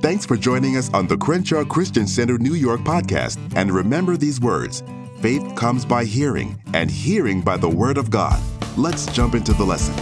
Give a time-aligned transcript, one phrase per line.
[0.00, 3.36] Thanks for joining us on the Crenshaw Christian Center New York podcast.
[3.56, 4.84] And remember these words
[5.20, 8.40] faith comes by hearing, and hearing by the word of God.
[8.76, 9.92] Let's jump into the lesson.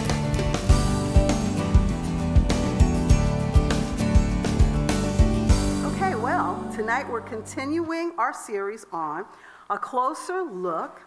[5.95, 9.25] Okay, well, tonight we're continuing our series on
[9.71, 11.01] a closer look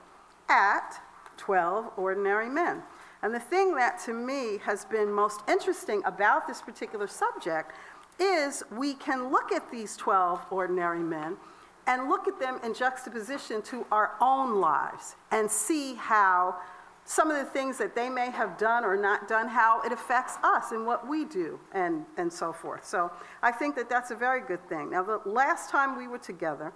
[0.50, 1.00] at
[1.38, 2.82] 12 ordinary men.
[3.22, 7.74] And the thing that to me has been most interesting about this particular subject
[8.20, 11.38] is we can look at these 12 ordinary men
[11.88, 16.56] and look at them in juxtaposition to our own lives and see how
[17.10, 20.36] some of the things that they may have done or not done, how it affects
[20.44, 22.86] us and what we do, and, and so forth.
[22.86, 23.12] So
[23.42, 24.92] I think that that's a very good thing.
[24.92, 26.72] Now, the last time we were together,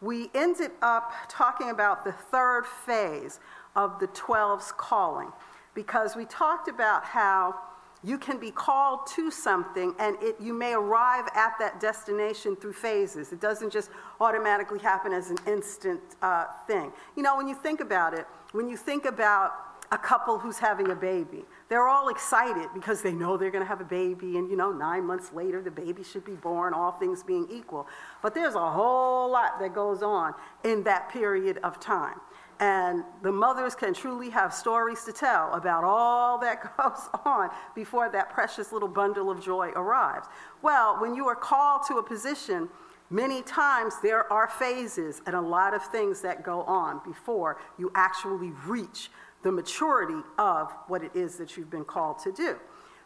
[0.00, 3.38] we ended up talking about the third phase
[3.76, 5.30] of the 12's calling
[5.74, 7.54] because we talked about how
[8.04, 12.72] you can be called to something and it, you may arrive at that destination through
[12.72, 13.32] phases.
[13.32, 13.90] It doesn't just
[14.20, 16.92] automatically happen as an instant uh, thing.
[17.16, 19.52] You know, when you think about it, when you think about
[19.90, 23.68] a couple who's having a baby, they're all excited because they know they're going to
[23.68, 26.92] have a baby, and you know, nine months later, the baby should be born, all
[26.92, 27.86] things being equal.
[28.22, 32.20] But there's a whole lot that goes on in that period of time.
[32.60, 38.10] And the mothers can truly have stories to tell about all that goes on before
[38.10, 40.26] that precious little bundle of joy arrives.
[40.62, 42.68] Well, when you are called to a position,
[43.10, 47.92] many times there are phases and a lot of things that go on before you
[47.94, 49.10] actually reach
[49.42, 52.56] the maturity of what it is that you've been called to do.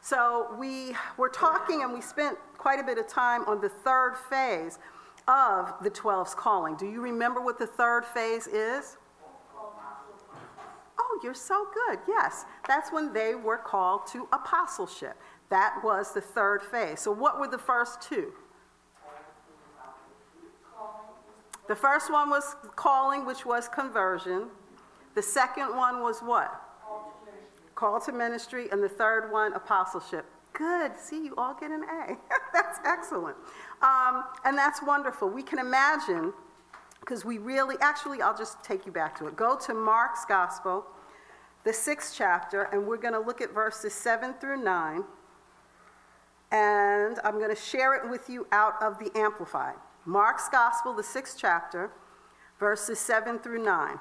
[0.00, 4.16] So we were talking and we spent quite a bit of time on the third
[4.30, 4.78] phase
[5.28, 6.74] of the 12's calling.
[6.76, 8.96] Do you remember what the third phase is?
[11.12, 11.98] Oh, you're so good.
[12.08, 15.14] Yes, that's when they were called to apostleship.
[15.50, 17.00] That was the third phase.
[17.00, 18.32] So, what were the first two?
[21.68, 24.48] The first one was calling, which was conversion.
[25.14, 26.60] The second one was what?
[27.74, 28.68] Call to ministry.
[28.72, 30.24] And the third one, apostleship.
[30.54, 30.98] Good.
[30.98, 32.16] See, you all get an A.
[32.52, 33.36] that's excellent.
[33.82, 35.28] Um, and that's wonderful.
[35.28, 36.32] We can imagine,
[37.00, 39.36] because we really, actually, I'll just take you back to it.
[39.36, 40.86] Go to Mark's Gospel,
[41.64, 45.04] the sixth chapter, and we're going to look at verses 7 through 9.
[46.50, 49.76] And I'm going to share it with you out of the Amplified.
[50.04, 51.90] Mark's Gospel, the sixth chapter,
[52.58, 53.98] verses 7 through 9.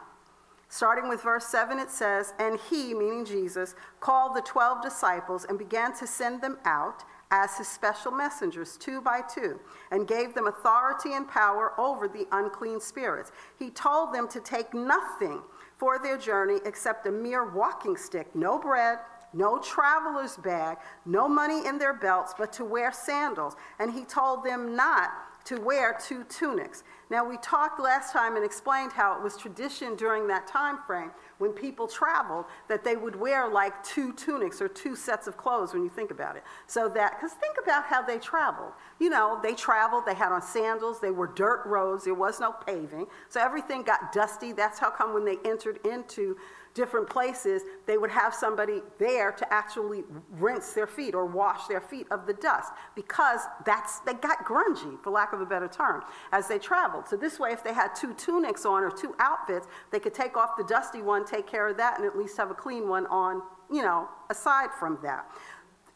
[0.67, 5.59] Starting with verse 7, it says, And he, meaning Jesus, called the twelve disciples and
[5.59, 9.59] began to send them out as his special messengers, two by two,
[9.91, 13.31] and gave them authority and power over the unclean spirits.
[13.57, 15.41] He told them to take nothing
[15.81, 18.99] for their journey except a mere walking stick, no bread,
[19.33, 20.77] no traveler's bag,
[21.07, 23.55] no money in their belts, but to wear sandals.
[23.79, 25.09] And he told them not
[25.46, 26.84] to wear two tunics.
[27.09, 31.12] Now, we talked last time and explained how it was tradition during that time frame
[31.40, 35.74] when people traveled that they would wear like two tunics or two sets of clothes
[35.74, 36.44] when you think about it.
[36.68, 38.72] So that, because think about how they traveled.
[39.00, 42.52] You know, they traveled, they had on sandals, they were dirt roads, there was no
[42.52, 43.08] paving.
[43.28, 44.53] So everything got dusty.
[44.53, 46.38] That's how come when they entered into
[46.73, 51.81] different places, they would have somebody there to actually rinse their feet or wash their
[51.81, 56.03] feet of the dust because that's they got grungy, for lack of a better term,
[56.31, 57.07] as they traveled.
[57.07, 60.37] So this way, if they had two tunics on or two outfits, they could take
[60.37, 63.05] off the dusty one, take care of that, and at least have a clean one
[63.07, 65.25] on, you know, aside from that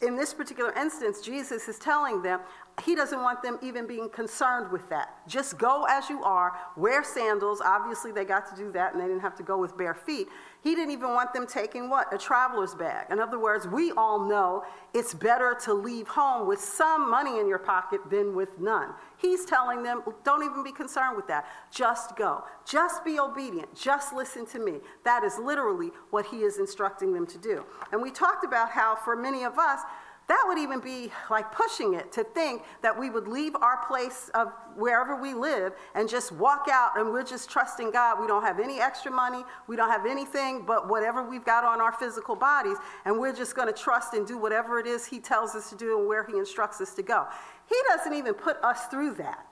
[0.01, 2.41] in this particular instance, Jesus is telling them
[2.83, 5.15] he doesn't want them even being concerned with that.
[5.27, 7.61] Just go as you are, wear sandals.
[7.63, 10.27] Obviously, they got to do that and they didn't have to go with bare feet.
[10.65, 12.11] He didn't even want them taking what?
[12.11, 13.05] A traveler's bag.
[13.11, 14.63] In other words, we all know
[14.95, 18.89] it's better to leave home with some money in your pocket than with none.
[19.15, 21.45] He's telling them, don't even be concerned with that.
[21.71, 22.45] Just go.
[22.67, 23.75] Just be obedient.
[23.75, 24.79] Just listen to me.
[25.03, 27.63] That is literally what he is instructing them to do.
[27.91, 29.81] And we talked about how for many of us,
[30.27, 34.31] that would even be like pushing it to think that we would leave our place
[34.33, 38.19] of wherever we live and just walk out and we're just trusting God.
[38.19, 41.79] We don't have any extra money, we don't have anything but whatever we've got on
[41.79, 45.19] our physical bodies, and we're just going to trust and do whatever it is He
[45.19, 47.27] tells us to do and where He instructs us to go.
[47.69, 49.45] He doesn't even put us through that.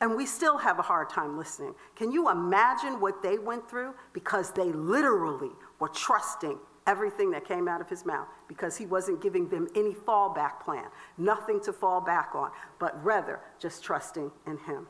[0.00, 1.74] And we still have a hard time listening.
[1.96, 3.94] Can you imagine what they went through?
[4.12, 5.50] Because they literally
[5.80, 6.58] were trusting
[6.88, 10.86] everything that came out of his mouth because he wasn't giving them any fallback plan,
[11.18, 12.50] nothing to fall back on,
[12.80, 14.86] but rather just trusting in him.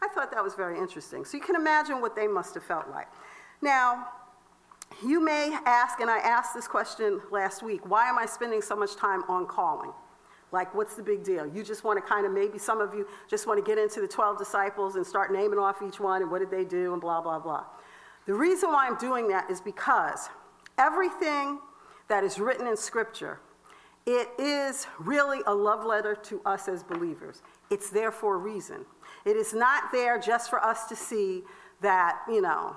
[0.00, 1.24] I thought that was very interesting.
[1.24, 3.08] So you can imagine what they must have felt like.
[3.60, 4.06] Now,
[5.04, 8.76] you may ask, and I asked this question last week why am I spending so
[8.76, 9.92] much time on calling?
[10.52, 11.48] Like, what's the big deal?
[11.48, 14.00] You just want to kind of, maybe some of you just want to get into
[14.00, 17.00] the 12 disciples and start naming off each one and what did they do and
[17.00, 17.64] blah, blah, blah.
[18.26, 20.28] The reason why I'm doing that is because
[20.78, 21.58] everything
[22.08, 23.40] that is written in Scripture,
[24.06, 27.42] it is really a love letter to us as believers.
[27.70, 28.84] It's there for a reason.
[29.24, 31.42] It is not there just for us to see
[31.80, 32.76] that, you know,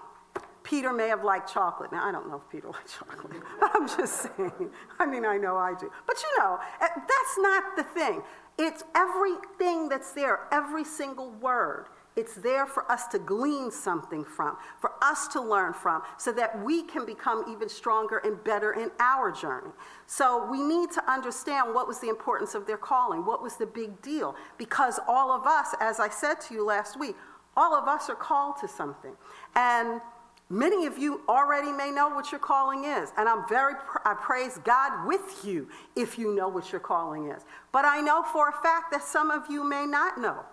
[0.63, 1.91] Peter may have liked chocolate.
[1.93, 4.69] Now, I don't know if Peter liked chocolate, but I'm just saying.
[4.99, 5.91] I mean, I know I do.
[6.05, 8.21] But you know, eh, that's not the thing.
[8.57, 11.87] It's everything that's there, every single word.
[12.17, 16.63] It's there for us to glean something from, for us to learn from, so that
[16.65, 19.69] we can become even stronger and better in our journey.
[20.07, 23.67] So we need to understand what was the importance of their calling, what was the
[23.67, 27.15] big deal, because all of us, as I said to you last week,
[27.55, 29.13] all of us are called to something.
[29.55, 30.01] And
[30.49, 33.73] Many of you already may know what your calling is, and I'm very
[34.05, 35.67] I praise God with you
[35.97, 37.43] if you know what your calling is.
[37.73, 40.45] But I know for a fact that some of you may not know.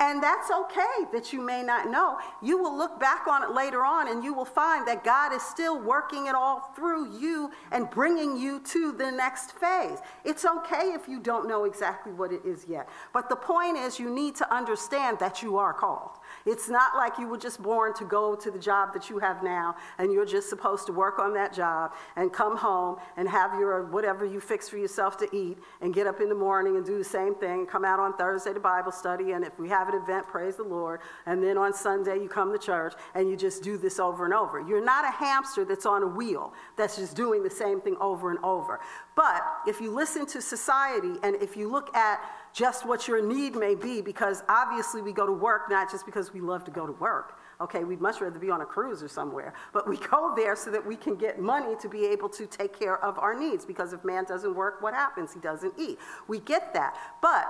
[0.00, 2.18] And that's okay that you may not know.
[2.40, 5.42] You will look back on it later on and you will find that God is
[5.42, 9.98] still working it all through you and bringing you to the next phase.
[10.24, 12.88] It's okay if you don't know exactly what it is yet.
[13.12, 16.18] But the point is, you need to understand that you are called.
[16.48, 19.42] It's not like you were just born to go to the job that you have
[19.42, 23.52] now and you're just supposed to work on that job and come home and have
[23.60, 26.86] your whatever you fix for yourself to eat and get up in the morning and
[26.86, 29.90] do the same thing, come out on Thursday to Bible study, and if we have
[29.90, 33.36] an event, praise the Lord, and then on Sunday you come to church and you
[33.36, 34.58] just do this over and over.
[34.58, 38.30] You're not a hamster that's on a wheel that's just doing the same thing over
[38.30, 38.80] and over.
[39.14, 42.20] But if you listen to society and if you look at
[42.52, 46.32] just what your need may be, because obviously we go to work not just because
[46.32, 47.38] we love to go to work.
[47.60, 50.70] Okay, we'd much rather be on a cruise or somewhere, but we go there so
[50.70, 53.64] that we can get money to be able to take care of our needs.
[53.64, 55.34] Because if man doesn't work, what happens?
[55.34, 55.98] He doesn't eat.
[56.28, 56.94] We get that.
[57.20, 57.46] But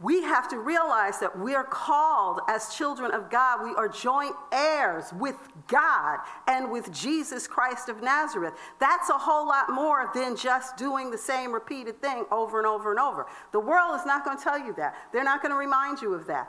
[0.00, 3.64] we have to realize that we are called as children of God.
[3.64, 5.36] We are joint heirs with
[5.66, 8.54] God and with Jesus Christ of Nazareth.
[8.78, 12.92] That's a whole lot more than just doing the same repeated thing over and over
[12.92, 13.26] and over.
[13.50, 16.14] The world is not going to tell you that, they're not going to remind you
[16.14, 16.48] of that.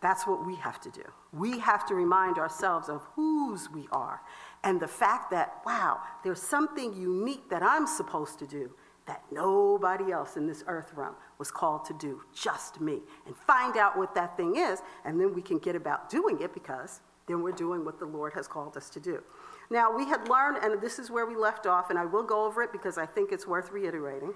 [0.00, 1.04] That's what we have to do.
[1.34, 4.22] We have to remind ourselves of whose we are
[4.64, 8.70] and the fact that, wow, there's something unique that I'm supposed to do
[9.10, 13.00] that nobody else in this earth realm was called to do, just me.
[13.26, 16.54] And find out what that thing is, and then we can get about doing it
[16.54, 19.20] because then we're doing what the Lord has called us to do.
[19.68, 22.44] Now, we had learned, and this is where we left off, and I will go
[22.44, 24.32] over it because I think it's worth reiterating.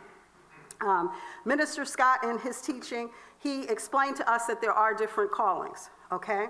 [0.81, 1.13] Um,
[1.45, 6.47] Minister Scott, in his teaching, he explained to us that there are different callings, okay?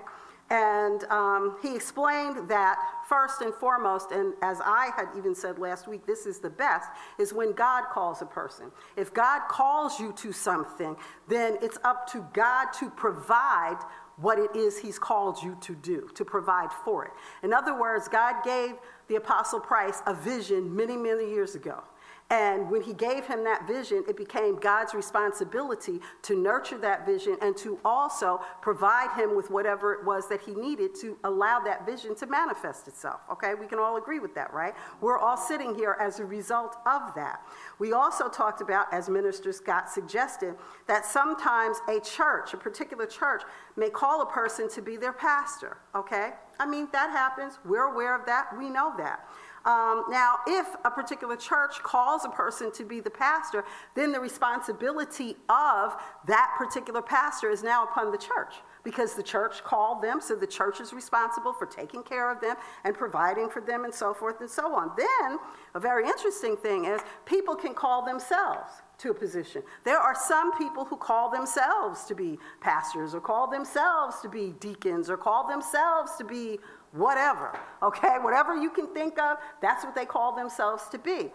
[0.51, 5.89] And um, he explained that first and foremost, and as I had even said last
[5.89, 8.71] week, this is the best, is when God calls a person.
[8.97, 10.97] If God calls you to something,
[11.29, 13.79] then it's up to God to provide
[14.17, 17.13] what it is he's called you to do, to provide for it.
[17.43, 18.75] In other words, God gave
[19.09, 21.83] the Apostle Price a vision many, many years ago.
[22.31, 27.37] And when he gave him that vision, it became God's responsibility to nurture that vision
[27.43, 31.85] and to also provide him with whatever it was that he needed to allow that
[31.85, 33.21] vision to manifest itself.
[33.31, 34.75] Okay, we can all agree with that, right?
[35.03, 37.43] We're all sitting here as a result of that.
[37.79, 40.55] We also talked about, as Minister Scott suggested,
[40.87, 43.43] that sometimes a church, a particular church,
[43.77, 45.77] may call a person to be their pastor.
[45.95, 46.31] Okay?
[46.59, 47.59] I mean, that happens.
[47.67, 48.57] We're aware of that.
[48.57, 49.29] We know that.
[49.65, 54.21] Um, now, if a particular church calls a person to be the pastor, then the
[54.21, 58.55] responsibility of that particular pastor is now upon the church
[58.85, 62.57] because the church called them, so the church is responsible for taking care of them
[62.85, 64.91] and providing for them and so forth and so on.
[64.99, 65.39] Then,
[65.75, 69.63] a very interesting thing is people can call themselves to a position.
[69.83, 74.55] There are some people who call themselves to be pastors or call themselves to be
[74.61, 76.59] deacons or call themselves to be
[76.95, 78.17] whatever, okay?
[78.21, 81.31] Whatever you can think of, that's what they call themselves to be.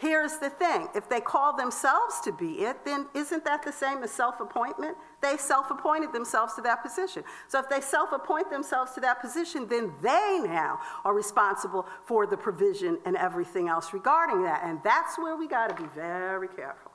[0.00, 4.02] Here's the thing if they call themselves to be it, then isn't that the same
[4.02, 4.96] as self appointment?
[5.20, 7.22] They self appointed themselves to that position.
[7.48, 12.26] So if they self appoint themselves to that position, then they now are responsible for
[12.26, 14.62] the provision and everything else regarding that.
[14.64, 16.92] And that's where we got to be very careful.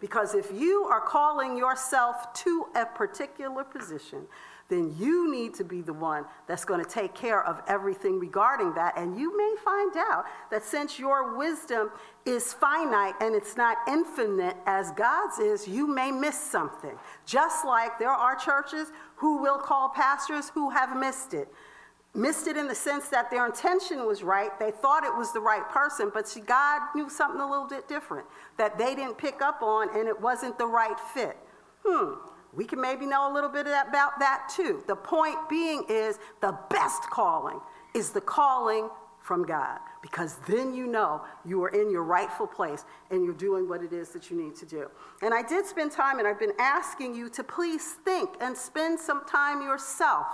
[0.00, 4.26] Because if you are calling yourself to a particular position,
[4.68, 8.72] then you need to be the one that's going to take care of everything regarding
[8.74, 8.96] that.
[8.96, 11.90] And you may find out that since your wisdom
[12.24, 16.96] is finite and it's not infinite as God's is, you may miss something.
[17.26, 21.48] Just like there are churches who will call pastors who have missed it.
[22.14, 24.58] missed it in the sense that their intention was right.
[24.58, 27.88] They thought it was the right person, but see, God knew something a little bit
[27.88, 31.36] different that they didn't pick up on, and it wasn't the right fit.
[31.84, 32.14] Hmm,
[32.56, 34.82] we can maybe know a little bit about that too.
[34.86, 37.60] The point being is the best calling
[37.94, 38.88] is the calling
[39.20, 43.66] from God, because then you know you are in your rightful place and you're doing
[43.66, 44.90] what it is that you need to do.
[45.22, 49.00] And I did spend time, and I've been asking you to please think and spend
[49.00, 50.26] some time yourself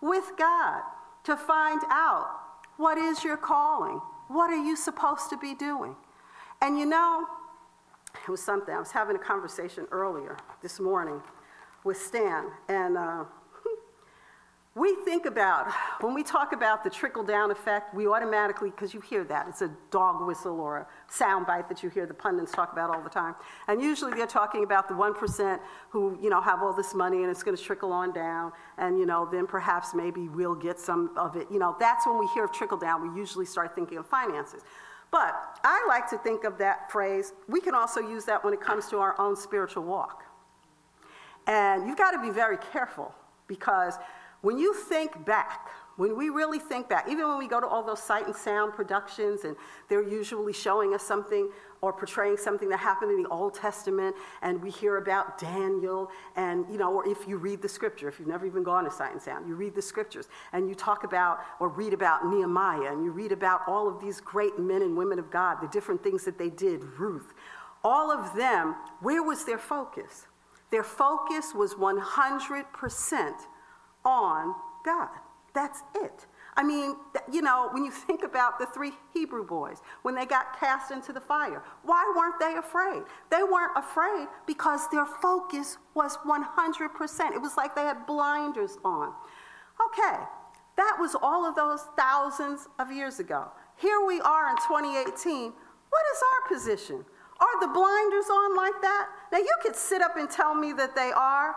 [0.00, 0.82] with God
[1.24, 2.28] to find out
[2.76, 4.00] what is your calling?
[4.28, 5.96] What are you supposed to be doing?
[6.62, 7.26] And you know,
[8.14, 8.72] it was something.
[8.72, 11.20] I was having a conversation earlier this morning
[11.84, 13.24] with Stan, and uh,
[14.74, 19.00] we think about, when we talk about the trickle down effect, we automatically, because you
[19.00, 22.52] hear that, it's a dog whistle or a sound bite that you hear the pundits
[22.52, 23.34] talk about all the time.
[23.68, 25.60] And usually they're talking about the 1%
[25.90, 28.52] who, you know, have all this money and it's going to trickle on down.
[28.78, 31.48] And, you know, then perhaps maybe we'll get some of it.
[31.50, 34.62] You know, that's when we hear of trickle down, we usually start thinking of finances.
[35.10, 38.60] But I like to think of that phrase, we can also use that when it
[38.60, 40.24] comes to our own spiritual walk.
[41.46, 43.14] And you've got to be very careful
[43.46, 43.96] because
[44.42, 47.82] when you think back, when we really think back, even when we go to all
[47.82, 49.54] those sight and sound productions and
[49.88, 51.50] they're usually showing us something
[51.82, 56.64] or portraying something that happened in the Old Testament and we hear about Daniel and,
[56.70, 59.12] you know, or if you read the scripture, if you've never even gone to sight
[59.12, 63.04] and sound, you read the scriptures and you talk about or read about Nehemiah and
[63.04, 66.24] you read about all of these great men and women of God, the different things
[66.24, 67.34] that they did, Ruth.
[67.84, 70.26] All of them, where was their focus?
[70.70, 73.32] Their focus was 100%
[74.04, 75.08] on God.
[75.52, 76.26] That's it.
[76.56, 76.96] I mean,
[77.30, 81.12] you know, when you think about the three Hebrew boys, when they got cast into
[81.12, 83.02] the fire, why weren't they afraid?
[83.30, 87.32] They weren't afraid because their focus was 100%.
[87.32, 89.12] It was like they had blinders on.
[89.86, 90.22] Okay,
[90.76, 93.48] that was all of those thousands of years ago.
[93.76, 95.52] Here we are in 2018.
[95.90, 97.04] What is our position?
[97.40, 99.08] Are the blinders on like that?
[99.32, 101.54] Now, you could sit up and tell me that they are,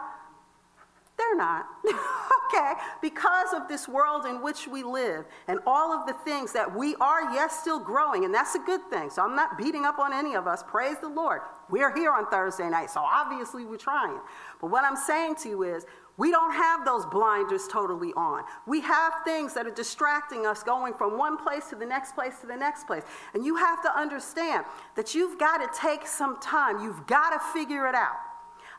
[1.18, 1.66] they're not.
[1.86, 2.74] okay?
[3.02, 6.96] Because of this world in which we live and all of the things that we
[6.96, 9.10] are, yes, still growing, and that's a good thing.
[9.10, 10.64] So I'm not beating up on any of us.
[10.64, 11.42] Praise the Lord.
[11.70, 14.20] We're here on Thursday night, so obviously we're trying.
[14.62, 15.86] But what I'm saying to you is,
[16.18, 18.44] we don't have those blinders totally on.
[18.68, 22.40] We have things that are distracting us going from one place to the next place
[22.42, 23.04] to the next place.
[23.34, 24.66] And you have to understand
[24.96, 26.84] that you've got to take some time.
[26.84, 28.18] You've got to figure it out.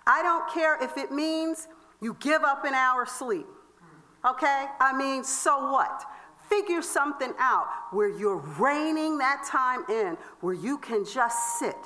[0.06, 1.66] I don't care if it means
[2.00, 3.46] you give up an hour sleep.
[4.24, 4.66] Okay?
[4.80, 6.04] I mean, so what?
[6.48, 11.76] Figure something out where you're reining that time in, where you can just sit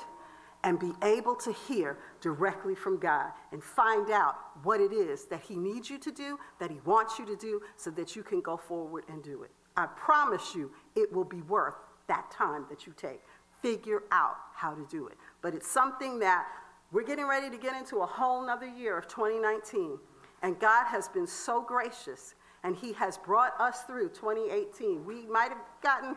[0.63, 5.41] and be able to hear directly from God and find out what it is that
[5.41, 8.41] He needs you to do, that He wants you to do, so that you can
[8.41, 9.51] go forward and do it.
[9.77, 11.75] I promise you, it will be worth
[12.07, 13.21] that time that you take.
[13.61, 15.17] Figure out how to do it.
[15.41, 16.45] But it's something that
[16.91, 19.97] we're getting ready to get into a whole nother year of 2019.
[20.41, 25.05] And God has been so gracious, and He has brought us through 2018.
[25.05, 26.15] We might have gotten,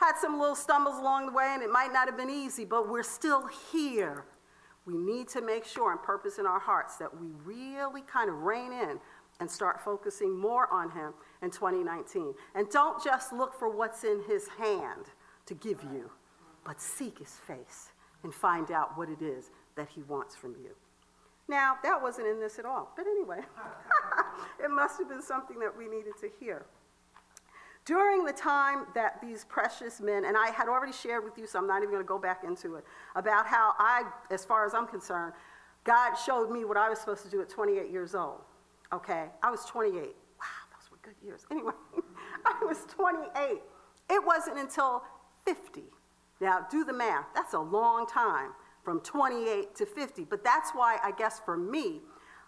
[0.00, 2.88] had some little stumbles along the way, and it might not have been easy, but
[2.88, 4.24] we're still here.
[4.86, 8.36] We need to make sure and purpose in our hearts that we really kind of
[8.42, 8.98] rein in
[9.40, 12.34] and start focusing more on Him in 2019.
[12.54, 15.06] And don't just look for what's in His hand
[15.46, 16.10] to give you,
[16.64, 17.92] but seek His face
[18.22, 20.74] and find out what it is that He wants from you.
[21.46, 23.40] Now, that wasn't in this at all, but anyway,
[24.64, 26.64] it must have been something that we needed to hear.
[27.90, 31.58] During the time that these precious men, and I had already shared with you, so
[31.58, 32.84] I'm not even going to go back into it,
[33.16, 35.32] about how I, as far as I'm concerned,
[35.82, 38.42] God showed me what I was supposed to do at 28 years old.
[38.92, 39.24] Okay?
[39.42, 40.02] I was 28.
[40.02, 41.44] Wow, those were good years.
[41.50, 41.72] Anyway,
[42.44, 43.60] I was 28.
[44.08, 45.02] It wasn't until
[45.44, 45.82] 50.
[46.40, 47.26] Now, do the math.
[47.34, 48.50] That's a long time
[48.84, 50.26] from 28 to 50.
[50.26, 52.02] But that's why I guess for me,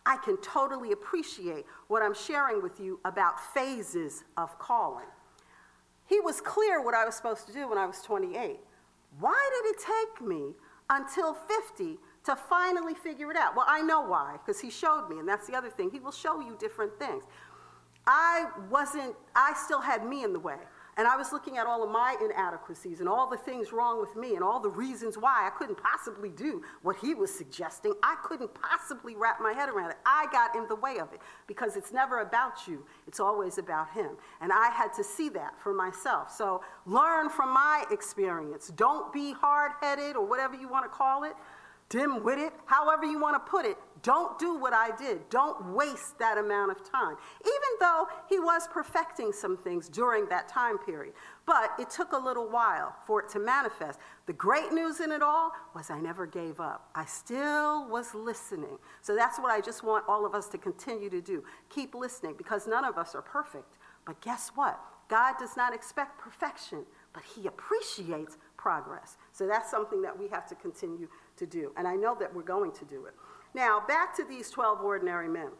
[0.06, 5.06] I can totally appreciate what I'm sharing with you about phases of calling.
[6.06, 8.60] He was clear what I was supposed to do when I was 28.
[9.18, 10.54] Why did it take me
[10.90, 13.56] until 50 to finally figure it out?
[13.56, 15.90] Well, I know why, because he showed me, and that's the other thing.
[15.90, 17.24] He will show you different things.
[18.06, 20.56] I wasn't, I still had me in the way.
[20.98, 24.14] And I was looking at all of my inadequacies and all the things wrong with
[24.14, 27.94] me and all the reasons why I couldn't possibly do what he was suggesting.
[28.02, 29.96] I couldn't possibly wrap my head around it.
[30.04, 33.90] I got in the way of it because it's never about you, it's always about
[33.92, 34.10] him.
[34.42, 36.30] And I had to see that for myself.
[36.30, 38.70] So learn from my experience.
[38.76, 41.32] Don't be hard headed or whatever you want to call it,
[41.92, 43.76] dim witted, however you want to put it.
[44.02, 45.28] Don't do what I did.
[45.28, 47.16] Don't waste that amount of time.
[47.42, 51.14] Even though he was perfecting some things during that time period.
[51.46, 54.00] But it took a little while for it to manifest.
[54.26, 56.88] The great news in it all was I never gave up.
[56.94, 58.78] I still was listening.
[59.02, 61.44] So that's what I just want all of us to continue to do.
[61.68, 63.76] Keep listening because none of us are perfect.
[64.06, 64.80] But guess what?
[65.08, 69.18] God does not expect perfection, but he appreciates progress.
[69.32, 71.08] So that's something that we have to continue
[71.42, 71.72] to do.
[71.76, 73.14] And I know that we're going to do it.
[73.54, 75.50] Now, back to these 12 ordinary men.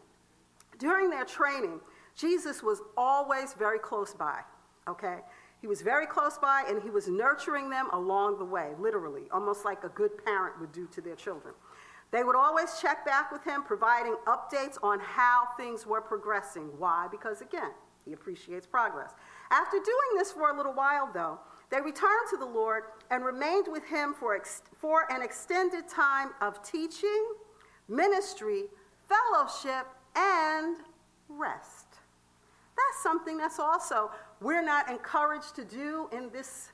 [0.79, 1.79] During their training,
[2.15, 4.39] Jesus was always very close by,
[4.87, 5.19] okay?
[5.61, 9.65] He was very close by and he was nurturing them along the way, literally, almost
[9.65, 11.53] like a good parent would do to their children.
[12.11, 16.69] They would always check back with him, providing updates on how things were progressing.
[16.77, 17.07] Why?
[17.09, 17.71] Because again,
[18.05, 19.13] he appreciates progress.
[19.51, 21.39] After doing this for a little while, though,
[21.73, 26.29] they returned to the Lord and remained with him for, ex- for an extended time
[26.39, 27.25] of teaching,
[27.89, 28.65] ministry,
[29.09, 30.77] fellowship, and
[31.27, 31.87] rest.
[32.77, 36.72] That's something that's also we're not encouraged to do in this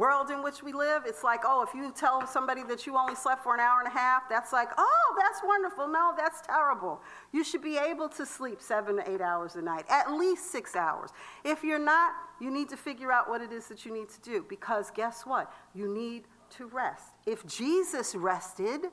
[0.00, 1.02] world in which we live.
[1.04, 3.86] It's like, oh, if you tell somebody that you only slept for an hour and
[3.86, 5.86] a half, that's like, oh, that's wonderful.
[5.88, 7.02] No, that's terrible.
[7.32, 10.74] You should be able to sleep seven to eight hours a night, at least six
[10.74, 11.10] hours.
[11.44, 14.20] If you're not, you need to figure out what it is that you need to
[14.22, 15.52] do because guess what?
[15.74, 16.24] You need
[16.56, 17.10] to rest.
[17.26, 18.86] If Jesus rested,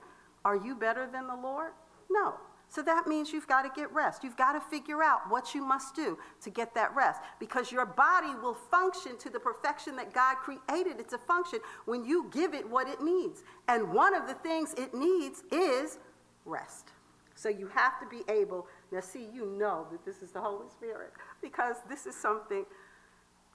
[0.43, 1.71] are you better than the Lord?
[2.09, 2.35] No.
[2.69, 4.23] So that means you've got to get rest.
[4.23, 7.85] You've got to figure out what you must do to get that rest because your
[7.85, 12.53] body will function to the perfection that God created it to function when you give
[12.53, 13.43] it what it needs.
[13.67, 15.99] And one of the things it needs is
[16.45, 16.91] rest.
[17.35, 20.67] So you have to be able, now see, you know that this is the Holy
[20.69, 22.65] Spirit because this is something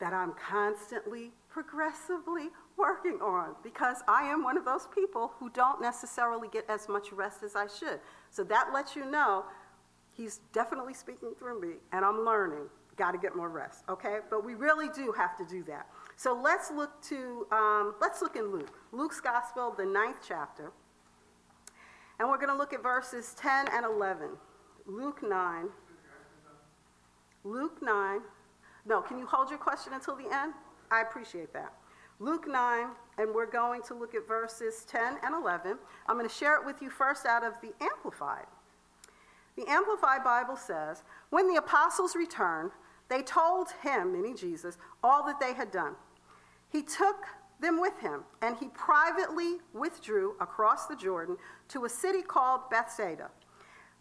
[0.03, 5.81] that I'm constantly, progressively working on because I am one of those people who don't
[5.81, 8.01] necessarily get as much rest as I should.
[8.29, 9.45] So that lets you know
[10.13, 12.67] he's definitely speaking through me and I'm learning.
[12.97, 14.19] Got to get more rest, okay?
[14.29, 15.87] But we really do have to do that.
[16.17, 20.73] So let's look to um, let's look in Luke, Luke's Gospel, the ninth chapter,
[22.19, 24.31] and we're going to look at verses 10 and 11.
[24.85, 25.69] Luke 9.
[27.45, 28.21] Luke 9.
[28.85, 30.55] No, can you hold your question until the end?
[30.91, 31.73] I appreciate that.
[32.19, 32.87] Luke 9,
[33.19, 35.79] and we're going to look at verses 10 and 11.
[36.07, 38.47] I'm going to share it with you first out of the Amplified.
[39.57, 42.71] The Amplified Bible says, When the apostles returned,
[43.09, 45.95] they told him, meaning Jesus, all that they had done.
[46.71, 47.27] He took
[47.61, 51.37] them with him, and he privately withdrew across the Jordan
[51.69, 53.31] to a city called Bethsaida.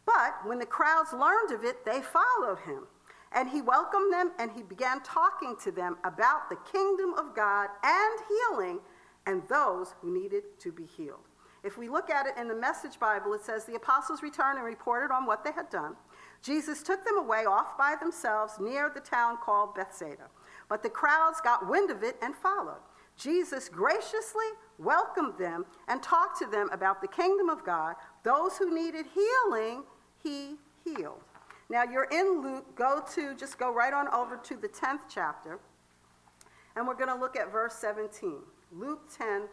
[0.05, 2.87] But when the crowds learned of it, they followed him.
[3.33, 7.69] And he welcomed them and he began talking to them about the kingdom of God
[7.83, 8.79] and healing
[9.25, 11.27] and those who needed to be healed.
[11.63, 14.65] If we look at it in the Message Bible, it says the apostles returned and
[14.65, 15.95] reported on what they had done.
[16.41, 20.27] Jesus took them away off by themselves near the town called Bethsaida.
[20.67, 22.81] But the crowds got wind of it and followed.
[23.15, 24.47] Jesus graciously
[24.79, 27.95] welcomed them and talked to them about the kingdom of God.
[28.23, 29.83] Those who needed healing,
[30.23, 31.21] he healed.
[31.71, 35.57] Now you're in Luke, go to, just go right on over to the 10th chapter,
[36.75, 38.39] and we're going to look at verse 17.
[38.73, 39.43] Luke 10,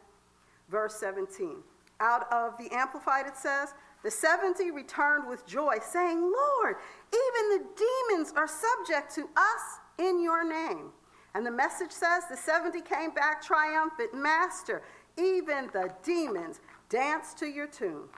[0.68, 1.58] verse 17.
[2.00, 6.76] Out of the Amplified, it says, The 70 returned with joy, saying, Lord,
[7.12, 10.90] even the demons are subject to us in your name.
[11.36, 14.82] And the message says, The 70 came back triumphant, Master,
[15.16, 18.08] even the demons dance to your tune.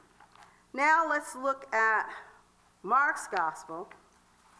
[0.72, 2.08] Now let's look at
[2.82, 3.88] Mark's gospel.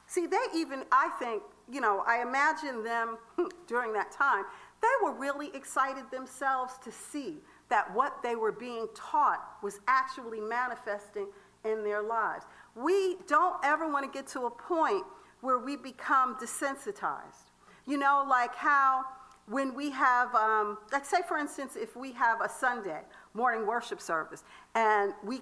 [0.06, 3.18] See, they even, I think, you know, I imagine them
[3.66, 4.44] during that time,
[4.83, 10.40] they were really excited themselves to see that what they were being taught was actually
[10.40, 11.28] manifesting
[11.64, 12.44] in their lives.
[12.74, 15.04] We don't ever want to get to a point
[15.40, 17.50] where we become desensitized.
[17.87, 19.04] You know, like how
[19.46, 23.00] when we have, um, like, say, for instance, if we have a Sunday
[23.35, 25.40] morning worship service and we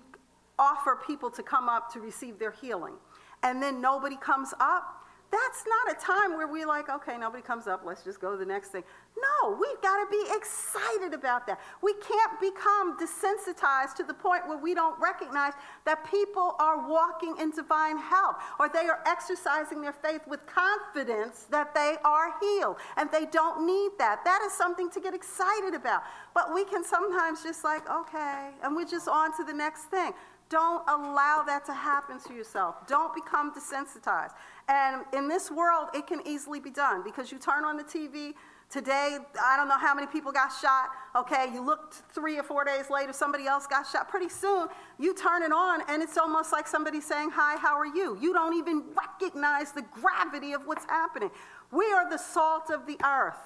[0.58, 2.94] offer people to come up to receive their healing,
[3.42, 4.98] and then nobody comes up,
[5.30, 8.38] that's not a time where we're like, okay, nobody comes up, let's just go to
[8.38, 8.82] the next thing.
[9.14, 11.60] No, we've got to be excited about that.
[11.82, 15.52] We can't become desensitized to the point where we don't recognize
[15.84, 21.44] that people are walking in divine health or they are exercising their faith with confidence
[21.50, 24.24] that they are healed and they don't need that.
[24.24, 26.04] That is something to get excited about.
[26.32, 30.12] But we can sometimes just like, okay, and we're just on to the next thing.
[30.48, 32.86] Don't allow that to happen to yourself.
[32.86, 34.32] Don't become desensitized.
[34.68, 38.34] And in this world, it can easily be done because you turn on the TV,
[38.70, 40.90] Today, I don't know how many people got shot.
[41.16, 44.10] Okay, you look three or four days later, somebody else got shot.
[44.10, 47.86] Pretty soon, you turn it on, and it's almost like somebody saying, Hi, how are
[47.86, 48.18] you?
[48.20, 51.30] You don't even recognize the gravity of what's happening.
[51.72, 53.38] We are the salt of the earth.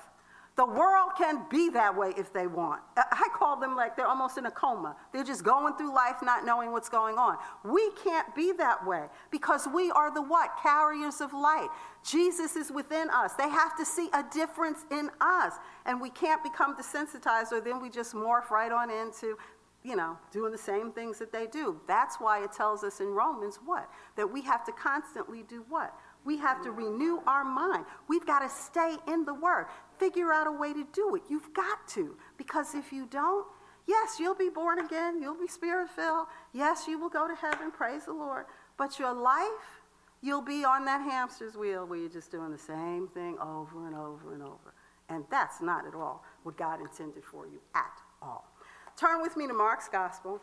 [0.55, 2.83] The world can be that way if they want.
[2.97, 4.97] Uh, I call them like they're almost in a coma.
[5.12, 7.38] They're just going through life not knowing what's going on.
[7.65, 10.51] We can't be that way because we are the what?
[10.62, 11.69] Carriers of light.
[12.05, 13.33] Jesus is within us.
[13.33, 15.55] They have to see a difference in us.
[15.87, 19.38] And we can't become desensitized or then we just morph right on into
[19.85, 21.81] you know, doing the same things that they do.
[21.88, 23.91] That's why it tells us in Romans what?
[24.17, 25.93] That we have to constantly do what?
[26.25, 27.85] We have to renew our mind.
[28.09, 29.67] We've got to stay in the Word.
[30.03, 31.23] Figure out a way to do it.
[31.31, 32.17] You've got to.
[32.37, 33.47] Because if you don't,
[33.87, 35.23] yes, you'll be born again.
[35.23, 36.27] You'll be spirit filled.
[36.53, 37.71] Yes, you will go to heaven.
[37.71, 38.47] Praise the Lord.
[38.77, 39.81] But your life,
[40.21, 43.95] you'll be on that hamster's wheel where you're just doing the same thing over and
[43.95, 44.75] over and over.
[45.09, 48.53] And that's not at all what God intended for you at all.
[48.97, 50.41] Turn with me to Mark's Gospel.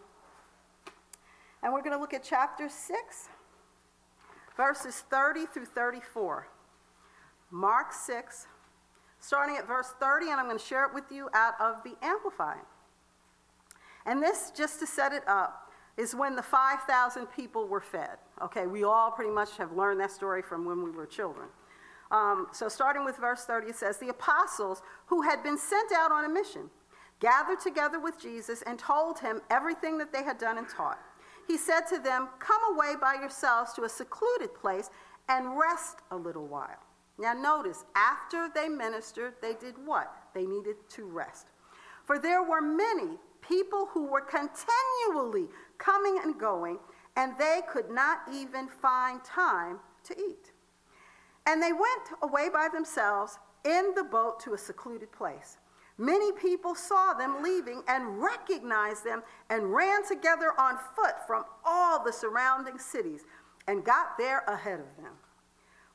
[1.62, 3.30] And we're going to look at chapter 6
[4.56, 6.48] verses 30 through 34.
[7.52, 8.48] Mark 6,
[9.20, 11.96] starting at verse 30, and I'm going to share it with you out of the
[12.02, 12.66] Amplifying.
[14.06, 18.18] And this, just to set it up, is when the 5,000 people were fed.
[18.42, 21.48] Okay, we all pretty much have learned that story from when we were children.
[22.12, 26.12] Um, so, starting with verse 30, it says, The apostles who had been sent out
[26.12, 26.70] on a mission
[27.20, 31.00] gathered together with Jesus and told him everything that they had done and taught
[31.50, 34.92] he said to them, Come away by yourselves to a secluded place
[35.28, 36.78] and rest a little while.
[37.20, 40.12] Now, notice, after they ministered, they did what?
[40.34, 41.48] They needed to rest.
[42.06, 46.80] For there were many people who were continually coming and going,
[47.18, 50.54] and they could not even find time to eat.
[51.46, 55.58] And they went away by themselves in the boat to a secluded place.
[55.98, 62.02] Many people saw them leaving and recognized them and ran together on foot from all
[62.02, 63.26] the surrounding cities
[63.68, 65.14] and got there ahead of them.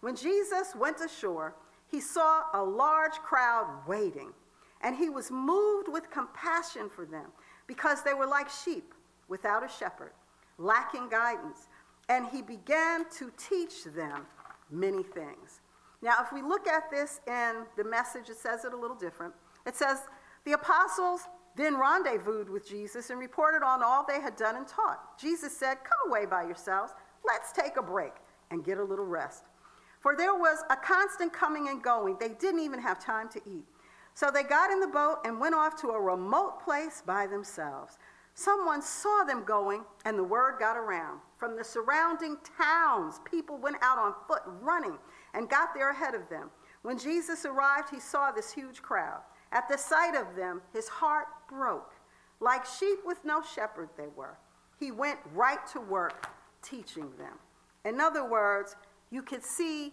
[0.04, 1.54] When Jesus went ashore,
[1.90, 4.34] he saw a large crowd waiting,
[4.82, 7.28] and he was moved with compassion for them
[7.66, 8.92] because they were like sheep
[9.28, 10.12] without a shepherd,
[10.58, 11.68] lacking guidance.
[12.10, 14.26] And he began to teach them
[14.70, 15.62] many things.
[16.02, 19.32] Now, if we look at this in the message, it says it a little different.
[19.66, 20.00] It says,
[20.44, 21.22] The apostles
[21.56, 25.18] then rendezvoused with Jesus and reported on all they had done and taught.
[25.18, 26.92] Jesus said, Come away by yourselves.
[27.26, 28.12] Let's take a break
[28.50, 29.44] and get a little rest.
[30.04, 32.18] For there was a constant coming and going.
[32.20, 33.64] They didn't even have time to eat.
[34.12, 37.96] So they got in the boat and went off to a remote place by themselves.
[38.34, 41.20] Someone saw them going, and the word got around.
[41.38, 44.98] From the surrounding towns, people went out on foot running
[45.32, 46.50] and got there ahead of them.
[46.82, 49.22] When Jesus arrived, he saw this huge crowd.
[49.52, 51.94] At the sight of them, his heart broke.
[52.40, 54.36] Like sheep with no shepherd, they were.
[54.78, 56.28] He went right to work
[56.60, 57.38] teaching them.
[57.86, 58.76] In other words,
[59.10, 59.92] you could see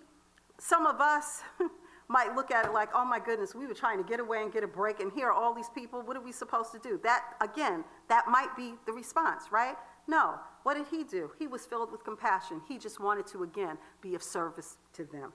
[0.57, 1.41] some of us
[2.07, 4.51] might look at it like, oh my goodness, we were trying to get away and
[4.51, 6.01] get a break, and here are all these people.
[6.01, 6.99] What are we supposed to do?
[7.03, 9.75] That, again, that might be the response, right?
[10.07, 10.35] No.
[10.63, 11.31] What did he do?
[11.39, 12.61] He was filled with compassion.
[12.67, 15.33] He just wanted to, again, be of service to them.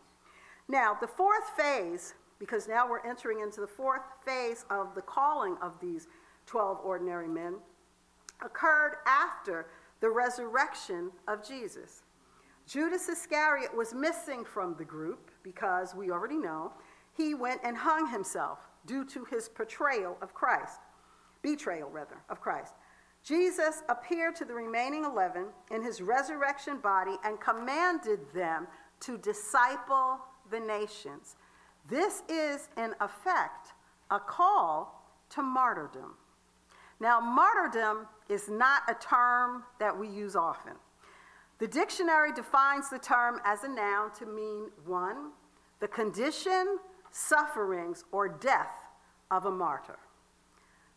[0.68, 5.56] Now, the fourth phase because now we're entering into the fourth phase of the calling
[5.62, 6.08] of these
[6.46, 7.54] 12 ordinary men,
[8.44, 9.66] occurred after
[10.00, 12.02] the resurrection of Jesus.
[12.66, 16.72] Judas Iscariot was missing from the group because we already know
[17.16, 20.80] he went and hung himself due to his portrayal of Christ,
[21.42, 22.74] betrayal rather, of Christ.
[23.22, 28.66] Jesus appeared to the remaining 11 in his resurrection body and commanded them
[29.00, 30.18] to disciple
[30.50, 31.36] the nations
[31.88, 33.74] this is, in effect,
[34.10, 36.14] a call to martyrdom.
[36.98, 40.72] Now, martyrdom is not a term that we use often.
[41.58, 45.30] The dictionary defines the term as a noun to mean one,
[45.80, 46.78] the condition,
[47.10, 48.74] sufferings, or death
[49.30, 49.98] of a martyr.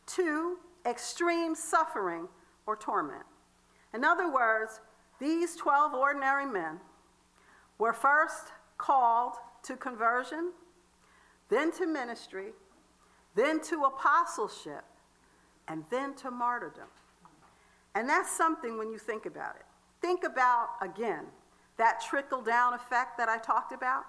[0.06, 2.28] Two, extreme suffering
[2.65, 3.26] or torment.
[3.93, 4.82] In other words,
[5.19, 6.80] these 12 ordinary men
[7.78, 10.52] were first called to conversion
[11.50, 12.54] then to ministry,
[13.36, 14.86] then to apostleship,
[15.67, 16.88] and then to martyrdom.
[17.95, 19.65] And that's something when you think about it.
[20.01, 21.25] Think about, again,
[21.77, 24.03] that trickle down effect that I talked about.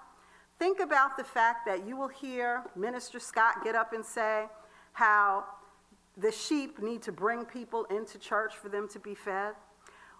[0.59, 4.45] Think about the fact that you will hear Minister Scott get up and say
[4.93, 5.45] how
[6.17, 9.53] the sheep need to bring people into church for them to be fed.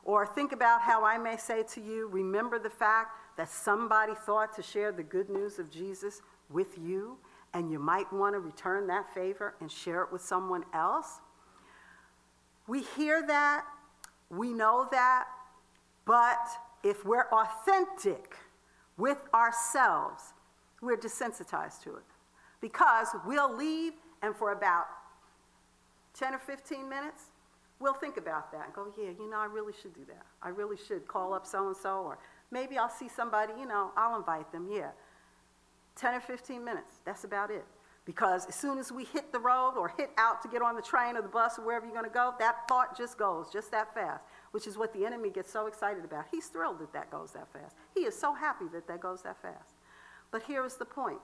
[0.03, 4.55] Or think about how I may say to you, remember the fact that somebody thought
[4.55, 7.17] to share the good news of Jesus with you
[7.53, 11.19] and you might want to return that favor and share it with someone else.
[12.67, 13.65] We hear that,
[14.29, 15.25] we know that,
[16.12, 16.50] but
[16.84, 18.36] if we're authentic
[18.97, 20.34] with ourselves,
[20.82, 22.04] we're desensitized to it.
[22.60, 24.88] Because we'll leave, and for about
[26.15, 27.28] 10 or 15 minutes,
[27.80, 30.26] we'll think about that and go, yeah, you know, I really should do that.
[30.43, 32.17] I really should call up so and so, or
[32.52, 34.89] maybe I'll see somebody, you know, I'll invite them, yeah.
[35.95, 37.63] 10 or 15 minutes, that's about it.
[38.04, 40.82] Because as soon as we hit the road or hit out to get on the
[40.82, 43.71] train or the bus or wherever you're going to go, that thought just goes just
[43.71, 46.25] that fast, which is what the enemy gets so excited about.
[46.31, 47.75] He's thrilled that that goes that fast.
[47.93, 49.75] He is so happy that that goes that fast.
[50.29, 51.19] But here is the point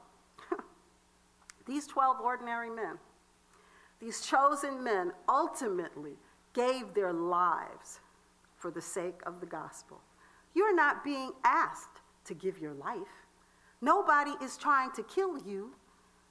[1.66, 2.98] these 12 ordinary men,
[4.00, 6.14] these chosen men, ultimately
[6.54, 8.00] gave their lives
[8.56, 10.02] for the sake of the gospel.
[10.54, 13.26] You're not being asked to give your life.
[13.82, 15.72] Nobody is trying to kill you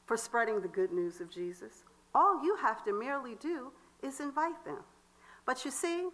[0.04, 1.85] for spreading the good news of Jesus.
[2.14, 4.80] All you have to merely do is invite them.
[5.44, 6.09] But you see,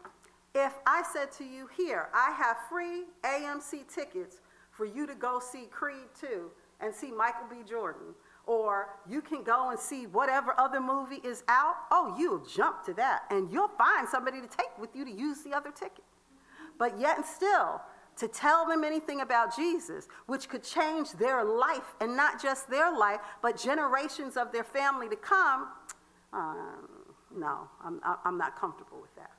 [0.55, 5.41] if I said to you, here, I have free AMC tickets for you to go
[5.41, 7.57] see Creed 2 and see Michael B.
[7.69, 8.15] Jordan,
[8.47, 12.95] or you can go and see whatever other movie is out, oh, you'll jump to
[12.95, 16.05] that and you'll find somebody to take with you to use the other ticket.
[16.79, 17.81] But yet and still,
[18.17, 22.93] to tell them anything about Jesus, which could change their life, and not just their
[22.93, 25.69] life, but generations of their family to come,
[26.33, 26.89] um,
[27.35, 29.31] no, I'm, I'm not comfortable with that.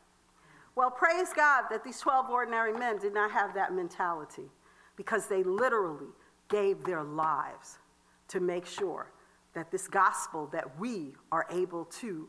[0.76, 4.50] Well, praise God that these 12 ordinary men did not have that mentality
[4.96, 6.08] because they literally
[6.50, 7.78] gave their lives
[8.30, 9.12] to make sure
[9.54, 12.28] that this gospel that we are able to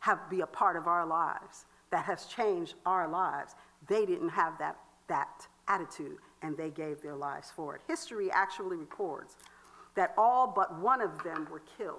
[0.00, 3.54] have be a part of our lives that has changed our lives
[3.88, 4.78] they didn't have that
[5.08, 7.82] that attitude and they gave their lives for it.
[7.86, 9.36] History actually records
[9.94, 11.98] that all but one of them were killed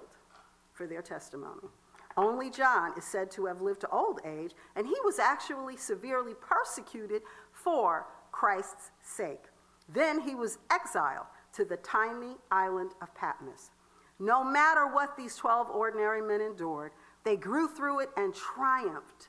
[0.72, 1.68] for their testimony.
[2.16, 6.34] Only John is said to have lived to old age, and he was actually severely
[6.34, 7.22] persecuted
[7.52, 9.44] for Christ's sake.
[9.88, 13.70] Then he was exiled to the tiny island of Patmos.
[14.18, 16.92] No matter what these 12 ordinary men endured,
[17.24, 19.28] they grew through it and triumphed.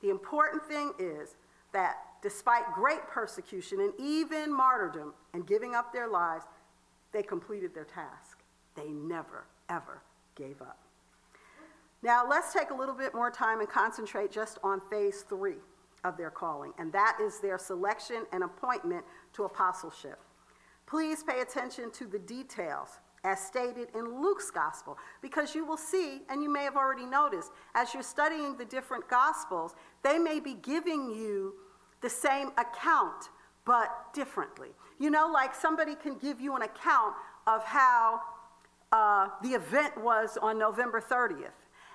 [0.00, 1.36] The important thing is
[1.72, 6.44] that despite great persecution and even martyrdom and giving up their lives,
[7.12, 8.42] they completed their task.
[8.74, 10.02] They never, ever
[10.34, 10.78] gave up.
[12.02, 15.56] Now, let's take a little bit more time and concentrate just on phase three
[16.04, 20.18] of their calling, and that is their selection and appointment to apostleship.
[20.86, 26.22] Please pay attention to the details as stated in Luke's gospel, because you will see,
[26.28, 30.54] and you may have already noticed, as you're studying the different gospels, they may be
[30.54, 31.54] giving you
[32.00, 33.30] the same account,
[33.64, 34.70] but differently.
[34.98, 37.14] You know, like somebody can give you an account
[37.46, 38.20] of how
[38.90, 41.52] uh, the event was on November 30th.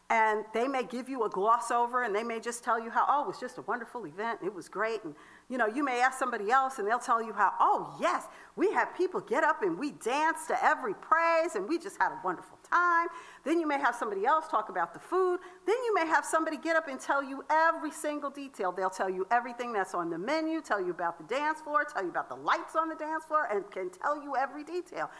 [0.09, 3.05] And they may give you a gloss over and they may just tell you how,
[3.09, 4.39] oh, it was just a wonderful event.
[4.41, 5.03] It was great.
[5.03, 5.13] And,
[5.49, 8.23] you know, you may ask somebody else and they'll tell you how, oh, yes,
[8.55, 12.13] we had people get up and we danced to every praise and we just had
[12.13, 13.09] a wonderful time.
[13.43, 15.39] Then you may have somebody else talk about the food.
[15.65, 18.71] Then you may have somebody get up and tell you every single detail.
[18.71, 22.03] They'll tell you everything that's on the menu, tell you about the dance floor, tell
[22.03, 25.11] you about the lights on the dance floor, and can tell you every detail.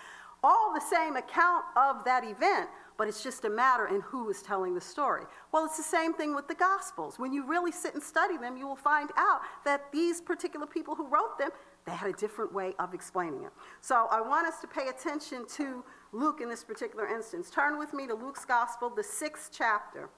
[0.43, 4.41] All the same account of that event but it's just a matter in who is
[4.41, 5.23] telling the story.
[5.51, 7.19] Well, it's the same thing with the Gospels.
[7.19, 10.95] When you really sit and study them, you will find out that these particular people
[10.95, 11.51] who wrote them,
[11.85, 13.51] they had a different way of explaining it.
[13.81, 17.49] So I want us to pay attention to Luke in this particular instance.
[17.51, 20.09] Turn with me to Luke's Gospel, the sixth chapter.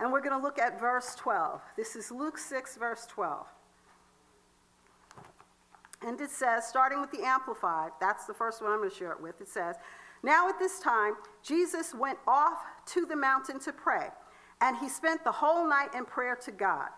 [0.00, 1.60] And we're going to look at verse 12.
[1.76, 3.46] This is Luke 6, verse 12.
[6.06, 9.12] And it says, starting with the Amplified, that's the first one I'm going to share
[9.12, 9.40] it with.
[9.40, 9.76] It says,
[10.24, 12.56] now, at this time, Jesus went off
[12.86, 14.08] to the mountain to pray,
[14.62, 16.88] and he spent the whole night in prayer to God.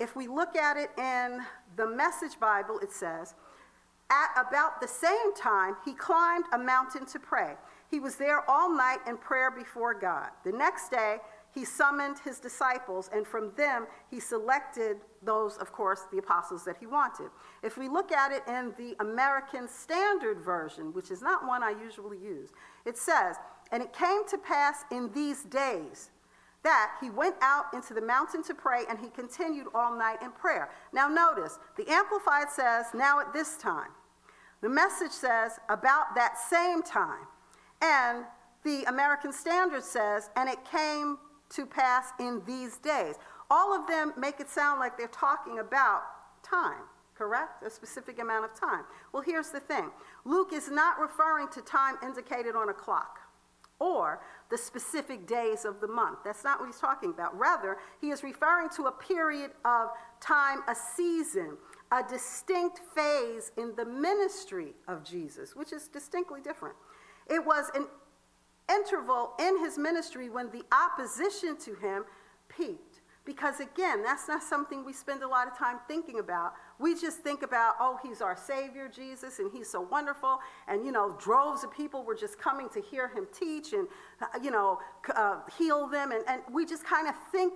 [0.00, 1.42] If we look at it in
[1.76, 3.36] the Message Bible, it says,
[4.10, 7.54] At about the same time, he climbed a mountain to pray.
[7.88, 10.30] He was there all night in prayer before God.
[10.44, 11.18] The next day,
[11.54, 16.76] he summoned his disciples, and from them he selected those, of course, the apostles that
[16.78, 17.28] he wanted.
[17.62, 21.70] If we look at it in the American Standard Version, which is not one I
[21.70, 22.50] usually use,
[22.86, 23.36] it says,
[23.70, 26.10] And it came to pass in these days
[26.62, 30.30] that he went out into the mountain to pray, and he continued all night in
[30.30, 30.70] prayer.
[30.92, 33.90] Now, notice, the Amplified says, Now at this time.
[34.62, 37.26] The message says, About that same time.
[37.82, 38.24] And
[38.64, 41.18] the American Standard says, And it came
[41.54, 43.16] to pass in these days.
[43.50, 46.02] All of them make it sound like they're talking about
[46.42, 46.82] time.
[47.14, 47.62] correct?
[47.62, 48.84] A specific amount of time.
[49.12, 49.90] Well, here's the thing
[50.24, 53.18] Luke is not referring to time indicated on a clock
[53.78, 56.18] or the specific days of the month.
[56.24, 57.36] That's not what he's talking about.
[57.36, 59.88] Rather, he is referring to a period of
[60.20, 61.56] time, a season,
[61.90, 66.76] a distinct phase in the ministry of Jesus, which is distinctly different.
[67.28, 67.86] It was an
[68.72, 72.04] interval in his ministry when the opposition to him
[72.48, 73.00] peaked.
[73.24, 76.54] Because again, that's not something we spend a lot of time thinking about.
[76.80, 80.40] We just think about, oh, he's our Savior, Jesus, and he's so wonderful.
[80.66, 83.86] And, you know, droves of people were just coming to hear him teach and,
[84.20, 84.80] uh, you know,
[85.14, 86.10] uh, heal them.
[86.10, 87.52] And, and we just kind of think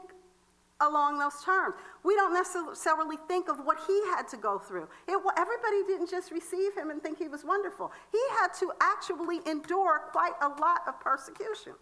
[0.81, 1.75] along those terms.
[2.05, 4.89] We don't necessarily think of what he had to go through.
[5.09, 9.41] It, everybody didn't just receive him and think he was wonderful, he had to actually
[9.47, 11.73] endure quite a lot of persecution.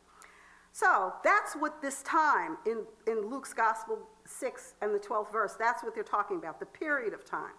[0.72, 5.84] So that's what this time in, in Luke's Gospel 6 and the 12th verse, that's
[5.84, 7.52] what they're talking about, the period of time.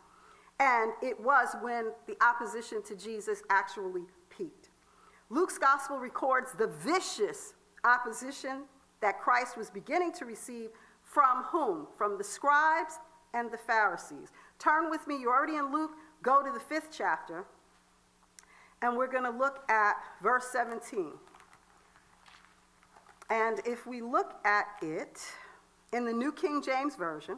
[0.60, 4.69] And it was when the opposition to Jesus actually peaked.
[5.30, 7.54] Luke's Gospel records the vicious
[7.86, 8.63] opposition
[9.02, 10.69] that Christ was beginning to receive
[11.15, 11.88] from whom?
[11.97, 12.99] From the scribes
[13.34, 14.34] and the Pharisees.
[14.60, 17.45] Turn with me, you're already in Luke, go to the fifth chapter,
[18.82, 21.13] and we're going to look at verse 17.
[23.30, 25.21] And if we look at it
[25.93, 27.38] in the New King James Version,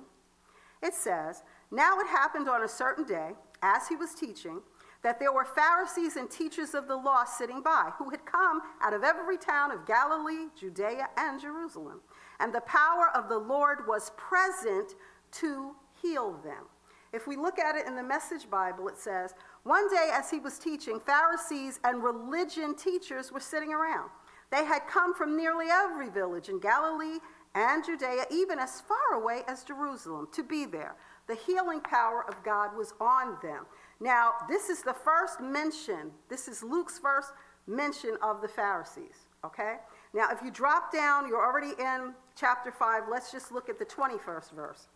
[0.81, 4.61] it says, Now it happened on a certain day, as he was teaching,
[5.03, 8.93] that there were Pharisees and teachers of the law sitting by, who had come out
[8.93, 12.01] of every town of Galilee, Judea, and Jerusalem.
[12.39, 14.93] And the power of the Lord was present
[15.33, 16.65] to heal them.
[17.13, 20.39] If we look at it in the Message Bible, it says, One day as he
[20.39, 24.09] was teaching, Pharisees and religion teachers were sitting around.
[24.51, 27.19] They had come from nearly every village in Galilee
[27.55, 30.95] and Judea, even as far away as Jerusalem, to be there.
[31.27, 33.65] The healing power of God was on them.
[33.99, 37.31] Now, this is the first mention, this is Luke's first
[37.65, 39.77] mention of the Pharisees, okay?
[40.13, 43.03] Now, if you drop down, you're already in chapter 5.
[43.09, 44.87] Let's just look at the 21st verse.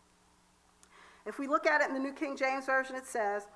[1.26, 3.48] If we look at it in the New King James Version, it says,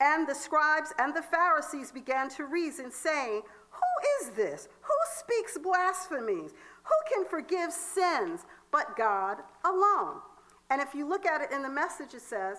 [0.00, 4.68] And the scribes and the Pharisees began to reason, saying, who is this?
[4.82, 6.52] Who speaks blasphemies?
[6.84, 10.20] Who can forgive sins but God alone?
[10.70, 12.58] And if you look at it in the message, it says,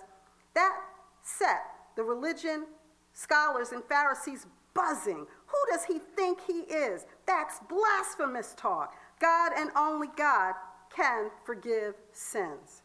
[0.54, 0.76] that
[1.22, 1.64] set
[1.96, 2.66] the religion,
[3.14, 5.26] scholars, and Pharisees buzzing.
[5.52, 7.06] Who does he think he is?
[7.28, 8.96] That's blasphemous talk.
[9.20, 10.54] God and only God
[10.96, 12.82] can forgive sins.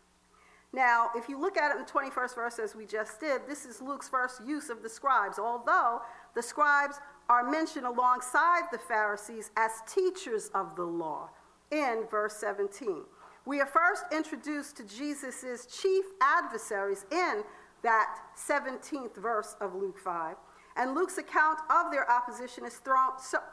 [0.72, 3.64] Now, if you look at it in the 21st verse, as we just did, this
[3.64, 6.02] is Luke's first use of the scribes, although
[6.34, 6.96] the scribes
[7.28, 11.30] are mentioned alongside the Pharisees as teachers of the law
[11.70, 13.02] in verse 17.
[13.46, 17.42] We are first introduced to Jesus' chief adversaries in
[17.82, 20.36] that 17th verse of Luke 5.
[20.76, 23.12] And Luke's account of their opposition is, thrown,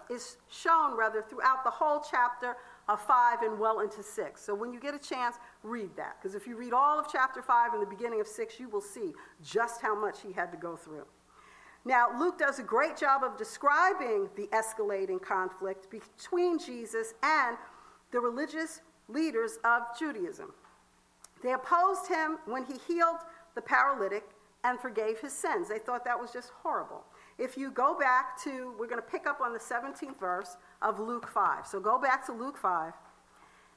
[0.09, 2.57] is shown rather throughout the whole chapter
[2.89, 4.41] of 5 and well into 6.
[4.41, 6.17] So when you get a chance, read that.
[6.21, 8.81] Because if you read all of chapter 5 and the beginning of 6, you will
[8.81, 11.05] see just how much he had to go through.
[11.85, 17.57] Now, Luke does a great job of describing the escalating conflict between Jesus and
[18.11, 20.53] the religious leaders of Judaism.
[21.41, 23.19] They opposed him when he healed
[23.55, 24.23] the paralytic
[24.63, 25.67] and forgave his sins.
[25.67, 27.03] They thought that was just horrible.
[27.37, 30.99] If you go back to, we're going to pick up on the 17th verse of
[30.99, 31.65] Luke 5.
[31.65, 32.93] So go back to Luke 5,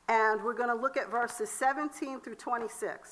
[0.08, 3.10] and we're going to look at verses 17 through 26.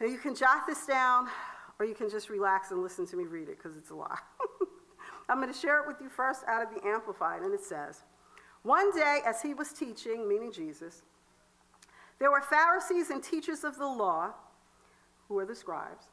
[0.00, 1.28] Now you can jot this down
[1.78, 4.18] or you can just relax and listen to me read it because it's a lot.
[5.28, 8.02] I'm going to share it with you first out of the Amplified, and it says
[8.62, 11.02] One day, as he was teaching, meaning Jesus,
[12.18, 14.30] there were Pharisees and teachers of the law,
[15.28, 16.06] who were the scribes,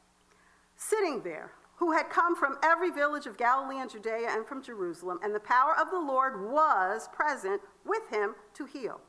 [0.76, 5.18] sitting there, who had come from every village of Galilee and Judea and from Jerusalem,
[5.20, 9.00] and the power of the Lord was present with him to heal.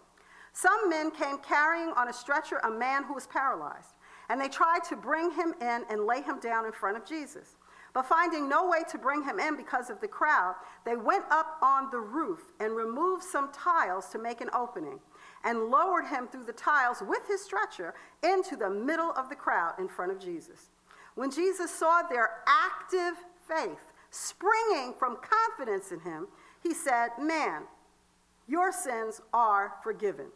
[0.54, 3.94] Some men came carrying on a stretcher a man who was paralyzed.
[4.28, 7.58] And they tried to bring him in and lay him down in front of Jesus.
[7.94, 11.60] But finding no way to bring him in because of the crowd, they went up
[11.62, 15.00] on the roof and removed some tiles to make an opening
[15.44, 19.76] and lowered him through the tiles with his stretcher into the middle of the crowd
[19.78, 20.72] in front of Jesus.
[21.16, 26.28] When Jesus saw their active faith springing from confidence in him,
[26.62, 27.64] he said, Man,
[28.48, 30.28] your sins are forgiven.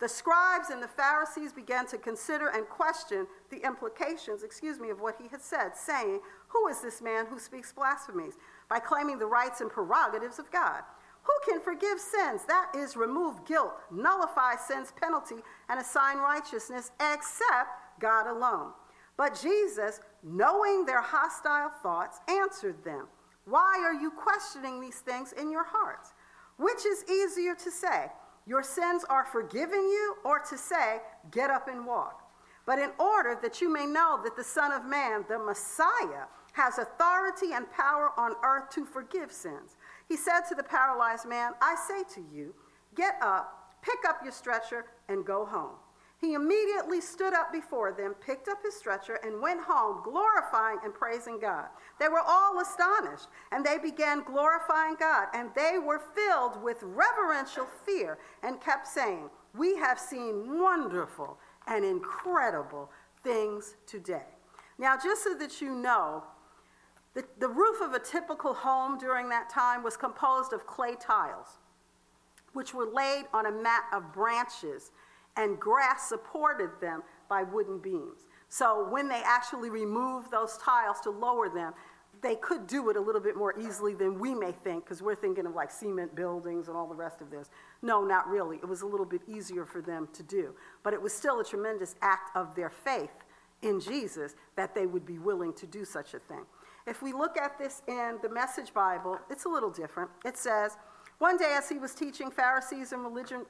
[0.00, 5.00] The scribes and the Pharisees began to consider and question the implications, excuse me, of
[5.00, 8.34] what he had said, saying, Who is this man who speaks blasphemies
[8.68, 10.82] by claiming the rights and prerogatives of God?
[11.22, 12.42] Who can forgive sins?
[12.46, 15.36] That is, remove guilt, nullify sin's penalty,
[15.70, 18.72] and assign righteousness except God alone.
[19.16, 23.06] But Jesus, knowing their hostile thoughts, answered them,
[23.44, 26.12] Why are you questioning these things in your hearts?
[26.56, 28.06] Which is easier to say,
[28.46, 30.98] Your sins are forgiven you, or to say,
[31.30, 32.22] Get up and walk?
[32.66, 36.78] But in order that you may know that the Son of Man, the Messiah, has
[36.78, 39.76] authority and power on earth to forgive sins,
[40.08, 42.54] he said to the paralyzed man, I say to you,
[42.94, 45.76] Get up, pick up your stretcher, and go home.
[46.20, 50.94] He immediately stood up before them, picked up his stretcher, and went home, glorifying and
[50.94, 51.66] praising God.
[51.98, 57.66] They were all astonished, and they began glorifying God, and they were filled with reverential
[57.84, 62.90] fear and kept saying, We have seen wonderful and incredible
[63.22, 64.26] things today.
[64.78, 66.22] Now, just so that you know,
[67.14, 71.58] the, the roof of a typical home during that time was composed of clay tiles,
[72.52, 74.90] which were laid on a mat of branches
[75.36, 78.26] and grass supported them by wooden beams.
[78.48, 81.72] So when they actually removed those tiles to lower them,
[82.22, 85.14] they could do it a little bit more easily than we may think, because we're
[85.14, 87.50] thinking of like cement buildings and all the rest of this.
[87.82, 88.56] No, not really.
[88.56, 90.54] It was a little bit easier for them to do.
[90.82, 93.10] But it was still a tremendous act of their faith
[93.62, 96.44] in Jesus that they would be willing to do such a thing.
[96.86, 100.10] If we look at this in the Message Bible, it's a little different.
[100.24, 100.76] It says,
[101.18, 103.46] One day as he was teaching, Pharisees and religion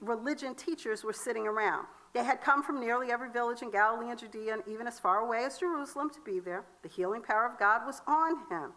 [0.00, 1.86] religion teachers were sitting around.
[2.12, 5.20] They had come from nearly every village in Galilee and Judea, and even as far
[5.20, 6.64] away as Jerusalem to be there.
[6.82, 8.72] The healing power of God was on him.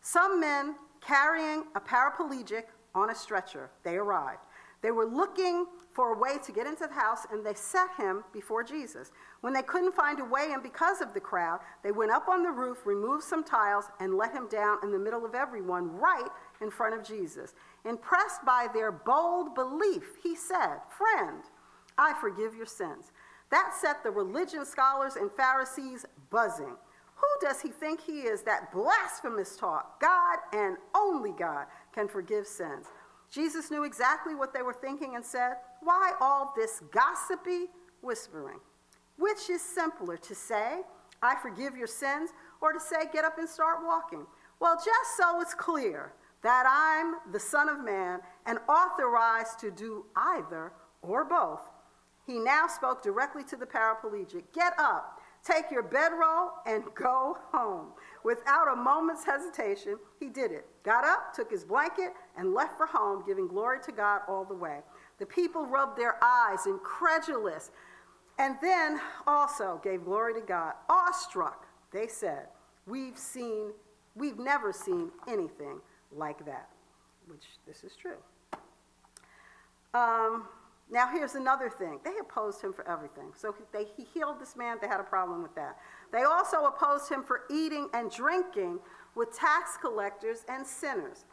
[0.00, 4.40] Some men carrying a paraplegic on a stretcher, they arrived.
[4.82, 8.24] They were looking for a way to get into the house, and they set him
[8.32, 9.12] before Jesus.
[9.42, 12.42] When they couldn't find a way in because of the crowd, they went up on
[12.42, 16.28] the roof, removed some tiles, and let him down in the middle of everyone, right
[16.60, 17.54] in front of Jesus.
[17.84, 21.42] Impressed by their bold belief, he said, Friend,
[21.96, 23.12] I forgive your sins.
[23.50, 26.76] That set the religion scholars and Pharisees buzzing.
[27.14, 30.00] Who does he think he is that blasphemous talk?
[30.00, 32.86] God and only God can forgive sins.
[33.30, 37.66] Jesus knew exactly what they were thinking and said, Why all this gossipy
[38.02, 38.58] whispering?
[39.18, 40.80] Which is simpler, to say,
[41.22, 42.30] I forgive your sins,
[42.60, 44.26] or to say, Get up and start walking?
[44.58, 50.06] Well, just so it's clear that I'm the Son of Man and authorized to do
[50.16, 50.72] either
[51.02, 51.60] or both,
[52.26, 57.88] he now spoke directly to the paraplegic Get up, take your bedroll, and go home.
[58.24, 60.66] Without a moment's hesitation, he did it.
[60.84, 64.54] Got up, took his blanket, and left for home, giving glory to God all the
[64.54, 64.80] way.
[65.18, 67.70] The people rubbed their eyes, incredulous,
[68.38, 70.74] and then also gave glory to God.
[70.88, 72.46] Awestruck, they said,
[72.86, 73.72] We've seen,
[74.14, 75.80] we've never seen anything
[76.12, 76.68] like that,
[77.26, 78.16] which this is true.
[79.94, 80.46] Um,
[80.90, 82.00] now, here's another thing.
[82.04, 83.32] They opposed him for everything.
[83.36, 85.78] So he, they, he healed this man, they had a problem with that.
[86.12, 88.80] They also opposed him for eating and drinking
[89.14, 91.24] with tax collectors and sinners.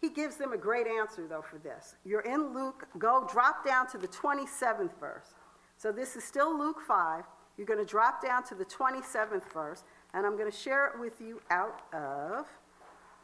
[0.00, 1.96] He gives them a great answer, though, for this.
[2.04, 5.34] You're in Luke, go drop down to the 27th verse.
[5.76, 7.24] So this is still Luke 5.
[7.56, 10.98] You're going to drop down to the 27th verse, and I'm going to share it
[10.98, 12.46] with you out of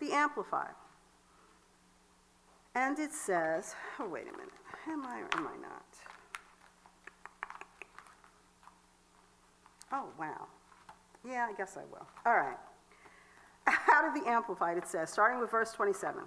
[0.00, 0.74] the Amplified.
[2.80, 4.54] And it says, oh, wait a minute.
[4.88, 5.84] Am I or am I not?
[9.92, 10.46] Oh, wow.
[11.22, 12.06] Yeah, I guess I will.
[12.24, 12.56] All right.
[13.66, 16.22] Out of the Amplified, it says, starting with verse 27.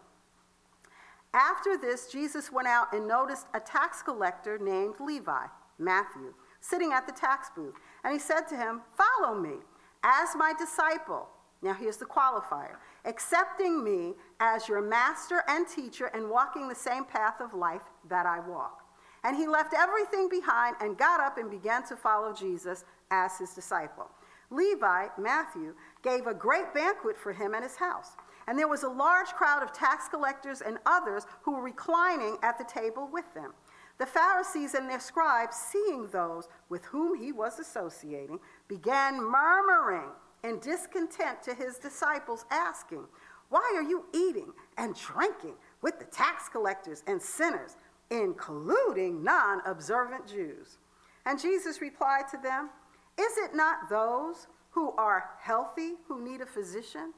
[1.34, 5.47] After this, Jesus went out and noticed a tax collector named Levi,
[5.80, 7.74] Matthew, sitting at the tax booth.
[8.04, 9.56] And he said to him, Follow me
[10.04, 11.30] as my disciple.
[11.64, 12.76] Now, here's the qualifier
[13.06, 18.26] accepting me as your master and teacher and walking the same path of life that
[18.26, 18.82] I walk.
[19.24, 23.54] And he left everything behind and got up and began to follow Jesus as his
[23.54, 24.10] disciple.
[24.49, 25.74] Levi, Matthew,
[26.04, 28.12] gave a great banquet for him and his house.
[28.47, 32.58] And there was a large crowd of tax collectors and others who were reclining at
[32.58, 33.54] the table with them.
[33.99, 40.10] The Pharisees and their scribes, seeing those with whom he was associating, began murmuring
[40.44, 43.06] and discontent to his disciples, asking,
[43.50, 47.76] Why are you eating and drinking with the tax collectors and sinners,
[48.12, 50.78] including non observant Jews?
[51.26, 52.70] And Jesus replied to them,
[53.18, 57.14] Is it not those who are healthy who need a physician?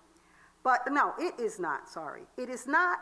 [0.63, 2.23] But no, it is not, sorry.
[2.37, 2.99] It is not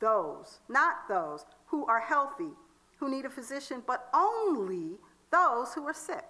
[0.00, 2.50] those, not those who are healthy
[2.98, 4.98] who need a physician, but only
[5.30, 6.24] those who are sick.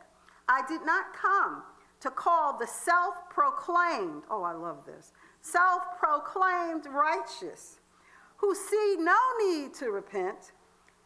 [0.49, 1.63] I did not come
[2.01, 7.81] to call the self proclaimed, oh, I love this, self proclaimed righteous,
[8.37, 10.53] who see no need to repent,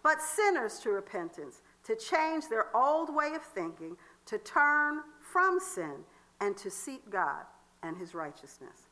[0.02, 6.04] but sinners to repentance, to change their old way of thinking, to turn from sin
[6.40, 7.44] and to seek God
[7.82, 8.88] and his righteousness.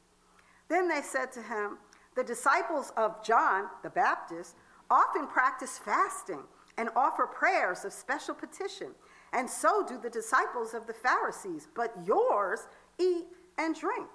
[0.69, 1.79] Then they said to him,
[2.15, 4.57] The disciples of John the Baptist
[4.91, 6.43] often practice fasting
[6.77, 8.89] and offer prayers of special petition,
[9.33, 12.61] and so do the disciples of the Pharisees, but yours
[12.99, 13.27] eat
[13.59, 14.09] and drink.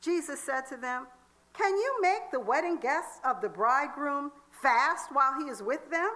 [0.00, 1.06] Jesus said to them,
[1.54, 6.10] Can you make the wedding guests of the bridegroom fast while he is with them?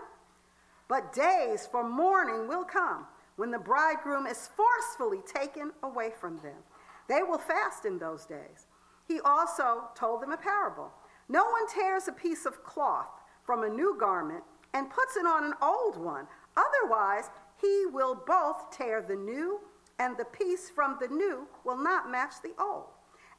[0.89, 3.07] But days for mourning will come
[3.37, 6.59] when the bridegroom is forcefully taken away from them.
[7.09, 8.67] They will fast in those days.
[9.07, 10.91] He also told them a parable.
[11.29, 13.09] No one tears a piece of cloth
[13.45, 14.43] from a new garment
[14.75, 16.27] and puts it on an old one.
[16.57, 17.31] Otherwise,
[17.61, 19.61] he will both tear the new,
[19.99, 22.87] and the piece from the new will not match the old.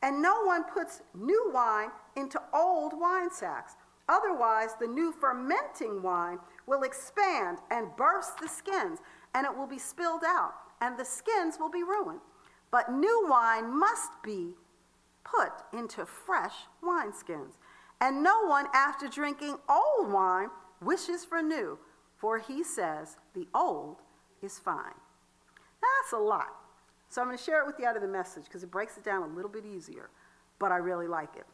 [0.02, 3.76] And no one puts new wine into old wine sacks.
[4.10, 9.00] Otherwise, the new fermenting wine will expand and burst the skins,
[9.34, 12.22] and it will be spilled out, and the skins will be ruined.
[12.72, 14.54] But new wine must be
[15.24, 16.54] put into fresh
[16.84, 17.54] wineskins.
[18.00, 20.50] And no one, after drinking old wine,
[20.82, 21.80] wishes for new,
[22.16, 23.98] for he says, The old
[24.48, 24.98] is fine.
[25.82, 26.56] That's a lot.
[27.10, 28.98] So I'm going to share it with you out of the message because it breaks
[28.98, 30.10] it down a little bit easier,
[30.60, 31.46] but I really like it.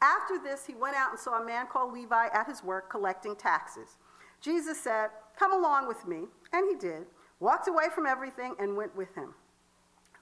[0.00, 3.34] After this, he went out and saw a man called Levi at his work collecting
[3.34, 3.96] taxes.
[4.40, 6.24] Jesus said, Come along with me.
[6.52, 7.06] And he did,
[7.40, 9.34] walked away from everything, and went with him.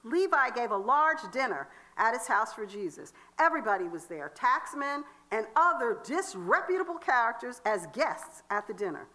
[0.03, 1.67] Levi gave a large dinner
[1.97, 3.13] at his house for Jesus.
[3.39, 9.07] Everybody was there taxmen and other disreputable characters as guests at the dinner.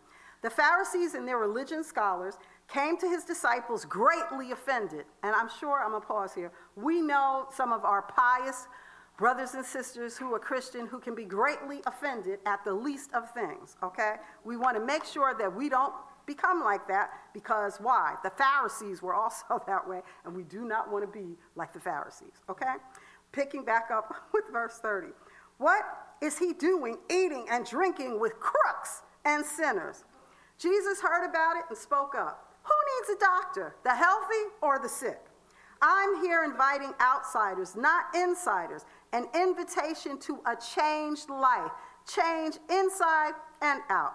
[0.42, 2.38] The Pharisees and their religion scholars
[2.68, 5.06] came to his disciples greatly offended.
[5.22, 6.52] And I'm sure I'm going to pause here.
[6.76, 8.68] We know some of our pious
[9.16, 13.30] brothers and sisters who are Christian who can be greatly offended at the least of
[13.32, 14.14] things, okay?
[14.44, 15.92] We want to make sure that we don't
[16.24, 18.14] become like that because why?
[18.22, 21.80] The Pharisees were also that way, and we do not want to be like the
[21.80, 22.74] Pharisees, okay?
[23.32, 25.08] Picking back up with verse 30.
[25.58, 25.82] What
[26.22, 30.04] is he doing eating and drinking with crooks and sinners?
[30.58, 32.47] Jesus heard about it and spoke up.
[32.68, 35.20] Who needs a doctor, the healthy or the sick?
[35.80, 41.70] I'm here inviting outsiders, not insiders, an invitation to a changed life,
[42.06, 44.14] change inside and out.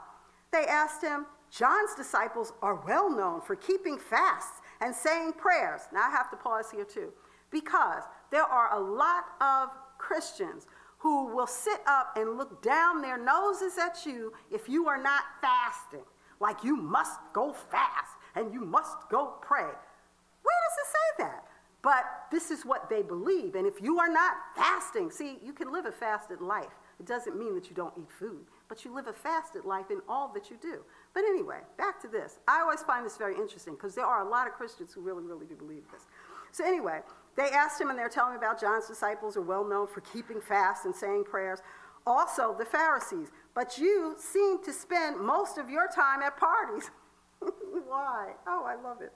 [0.52, 5.82] They asked him, John's disciples are well known for keeping fasts and saying prayers.
[5.94, 7.14] Now I have to pause here too,
[7.50, 13.18] because there are a lot of Christians who will sit up and look down their
[13.18, 16.04] noses at you if you are not fasting.
[16.40, 19.62] Like you must go fast and you must go pray.
[19.62, 21.46] Where does it say that?
[21.82, 23.56] But this is what they believe.
[23.56, 26.72] And if you are not fasting, see, you can live a fasted life.
[27.00, 30.00] It doesn't mean that you don't eat food, but you live a fasted life in
[30.08, 30.80] all that you do.
[31.14, 32.40] But anyway, back to this.
[32.48, 35.24] I always find this very interesting because there are a lot of Christians who really,
[35.24, 36.06] really do believe this.
[36.52, 37.02] So, anyway,
[37.36, 40.40] they asked him and they're telling me about John's disciples are well known for keeping
[40.40, 41.60] fast and saying prayers.
[42.06, 43.30] Also, the Pharisees.
[43.54, 46.90] But you seem to spend most of your time at parties.
[47.88, 48.34] Why?
[48.48, 49.12] Oh, I love it.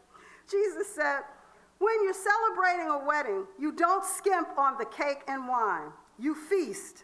[0.50, 1.22] Jesus said,
[1.80, 7.04] When you're celebrating a wedding, you don't skimp on the cake and wine, you feast.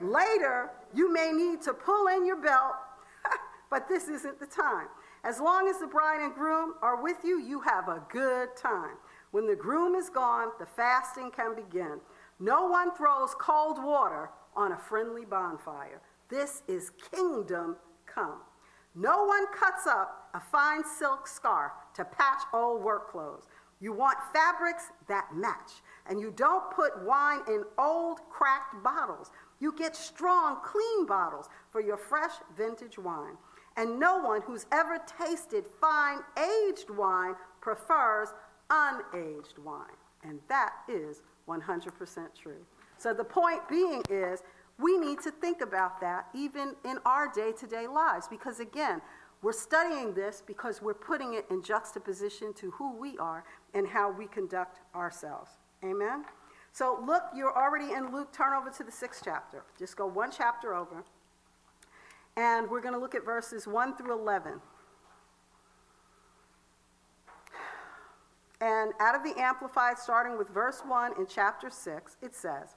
[0.00, 2.74] Later, you may need to pull in your belt
[3.70, 4.88] but this isn't the time.
[5.24, 8.96] As long as the bride and groom are with you, you have a good time.
[9.32, 12.00] When the groom is gone, the fasting can begin.
[12.38, 16.00] No one throws cold water on a friendly bonfire.
[16.28, 18.40] This is kingdom come.
[18.94, 23.46] No one cuts up a fine silk scarf to patch old work clothes.
[23.80, 25.82] You want fabrics that match.
[26.08, 29.30] And you don't put wine in old, cracked bottles.
[29.58, 33.36] You get strong, clean bottles for your fresh vintage wine.
[33.76, 38.34] And no one who's ever tasted fine aged wine prefers
[38.70, 39.96] unaged wine.
[40.22, 42.66] And that is 100% true.
[42.98, 44.42] So the point being is,
[44.80, 48.28] we need to think about that even in our day to day lives.
[48.28, 49.00] Because again,
[49.42, 54.10] we're studying this because we're putting it in juxtaposition to who we are and how
[54.10, 55.52] we conduct ourselves.
[55.82, 56.24] Amen?
[56.72, 58.32] So look, you're already in Luke.
[58.32, 59.64] Turn over to the sixth chapter.
[59.78, 61.04] Just go one chapter over.
[62.36, 64.60] And we're going to look at verses 1 through 11.
[68.60, 72.76] And out of the Amplified, starting with verse 1 in chapter 6, it says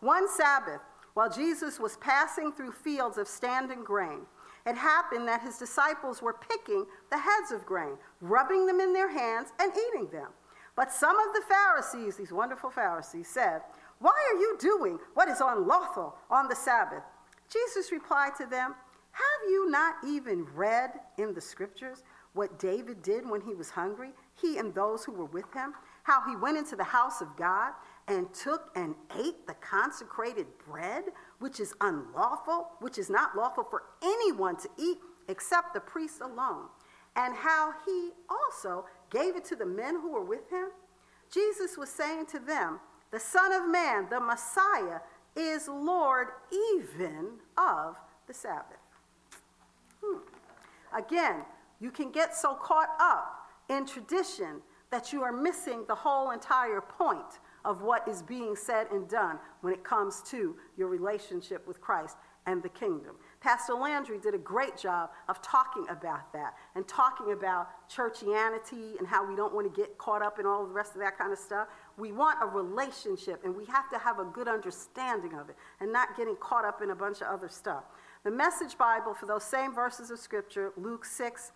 [0.00, 0.80] One Sabbath,
[1.14, 4.20] while Jesus was passing through fields of standing grain,
[4.66, 9.10] it happened that his disciples were picking the heads of grain, rubbing them in their
[9.10, 10.28] hands, and eating them.
[10.76, 13.60] But some of the Pharisees, these wonderful Pharisees, said,
[13.98, 17.02] Why are you doing what is unlawful on the Sabbath?
[17.52, 18.74] Jesus replied to them,
[19.12, 22.02] have you not even read in the scriptures
[22.32, 25.74] what David did when he was hungry, he and those who were with him?
[26.04, 27.72] how he went into the house of God
[28.08, 31.04] and took and ate the consecrated bread,
[31.38, 34.98] which is unlawful, which is not lawful for anyone to eat
[35.28, 36.66] except the priest alone,
[37.16, 40.68] and how he also gave it to the men who were with him?
[41.32, 42.80] Jesus was saying to them,
[43.10, 45.00] The Son of Man, the Messiah,
[45.36, 46.28] is Lord
[46.76, 47.96] even of
[48.26, 48.76] the Sabbath.
[50.02, 50.18] Hmm.
[50.96, 51.44] Again,
[51.80, 56.80] you can get so caught up in tradition that you are missing the whole entire
[56.80, 61.80] point of what is being said and done when it comes to your relationship with
[61.80, 63.14] Christ and the kingdom.
[63.40, 69.06] Pastor Landry did a great job of talking about that and talking about churchianity and
[69.06, 71.32] how we don't want to get caught up in all the rest of that kind
[71.32, 71.68] of stuff.
[71.96, 75.92] We want a relationship and we have to have a good understanding of it and
[75.92, 77.84] not getting caught up in a bunch of other stuff.
[78.24, 81.52] The Message Bible, for those same verses of Scripture, Luke 6,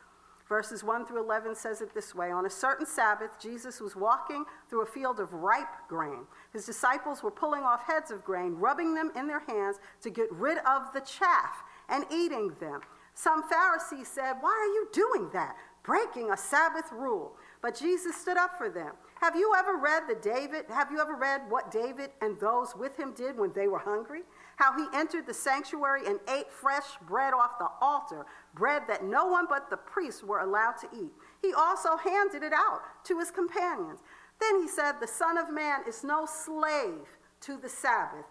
[0.49, 4.45] Verses 1 through 11 says it this way On a certain Sabbath, Jesus was walking
[4.69, 6.27] through a field of ripe grain.
[6.53, 10.31] His disciples were pulling off heads of grain, rubbing them in their hands to get
[10.33, 12.81] rid of the chaff, and eating them.
[13.15, 15.57] Some Pharisees said, Why are you doing that?
[15.83, 17.37] Breaking a Sabbath rule.
[17.63, 18.93] But Jesus stood up for them.
[19.21, 20.67] Have you ever read the David?
[20.69, 24.23] Have you ever read what David and those with him did when they were hungry?
[24.57, 29.27] How he entered the sanctuary and ate fresh bread off the altar, bread that no
[29.27, 31.13] one but the priests were allowed to eat.
[31.41, 34.01] He also handed it out to his companions.
[34.41, 37.07] Then he said, The Son of Man is no slave
[37.43, 38.25] to the Sabbath,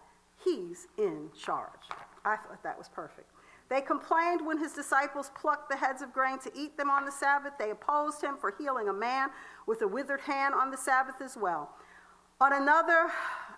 [0.44, 1.90] he's in charge.
[2.26, 3.30] I thought that was perfect.
[3.70, 7.12] They complained when his disciples plucked the heads of grain to eat them on the
[7.12, 7.54] Sabbath.
[7.58, 9.30] They opposed him for healing a man
[9.66, 11.72] with a withered hand on the Sabbath as well.
[12.40, 13.10] On another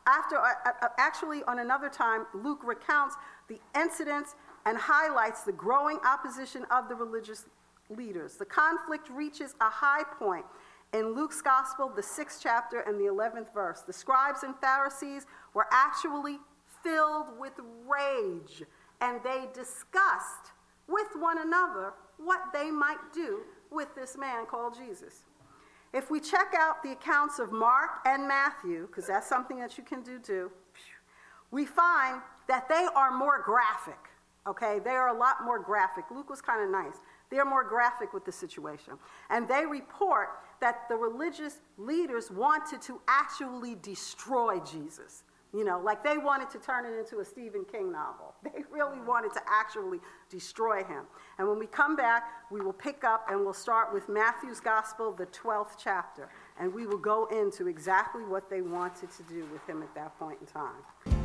[0.07, 3.15] after, uh, uh, uh, actually, on another time, Luke recounts
[3.49, 4.35] the incidents
[4.65, 7.45] and highlights the growing opposition of the religious
[7.89, 8.35] leaders.
[8.35, 10.45] The conflict reaches a high point
[10.93, 13.81] in Luke's gospel, the sixth chapter and the 11th verse.
[13.81, 16.39] The scribes and Pharisees were actually
[16.83, 17.53] filled with
[17.85, 18.63] rage,
[19.01, 20.53] and they discussed
[20.87, 25.23] with one another what they might do with this man called Jesus.
[25.93, 29.83] If we check out the accounts of Mark and Matthew, because that's something that you
[29.83, 30.51] can do too,
[31.51, 33.97] we find that they are more graphic.
[34.45, 36.05] Okay, they are a lot more graphic.
[36.09, 37.01] Luke was kind of nice.
[37.29, 38.93] They're more graphic with the situation.
[39.29, 40.29] And they report
[40.61, 45.23] that the religious leaders wanted to actually destroy Jesus.
[45.57, 48.35] You know, like they wanted to turn it into a Stephen King novel.
[48.43, 49.07] They really mm-hmm.
[49.07, 49.99] wanted to actually
[50.29, 51.03] destroy him.
[51.39, 55.11] And when we come back, we will pick up and we'll start with Matthew's Gospel,
[55.11, 56.29] the 12th chapter.
[56.59, 60.17] And we will go into exactly what they wanted to do with him at that
[60.19, 61.16] point in time.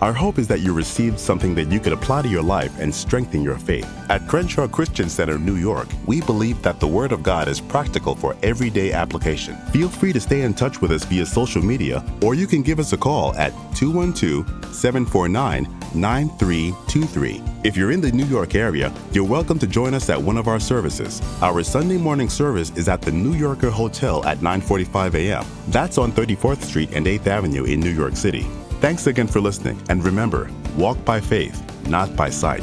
[0.00, 2.94] Our hope is that you received something that you could apply to your life and
[2.94, 3.88] strengthen your faith.
[4.08, 8.14] At Crenshaw Christian Center, New York, we believe that the Word of God is practical
[8.14, 9.56] for everyday application.
[9.72, 12.78] Feel free to stay in touch with us via social media, or you can give
[12.78, 17.42] us a call at 212 749 9323.
[17.64, 20.46] If you're in the New York area, you're welcome to join us at one of
[20.46, 21.20] our services.
[21.42, 25.44] Our Sunday morning service is at the New Yorker Hotel at 9:45 a.m.
[25.68, 28.46] That's on 34th Street and 8th Avenue in New York City.
[28.80, 32.62] Thanks again for listening, and remember walk by faith, not by sight.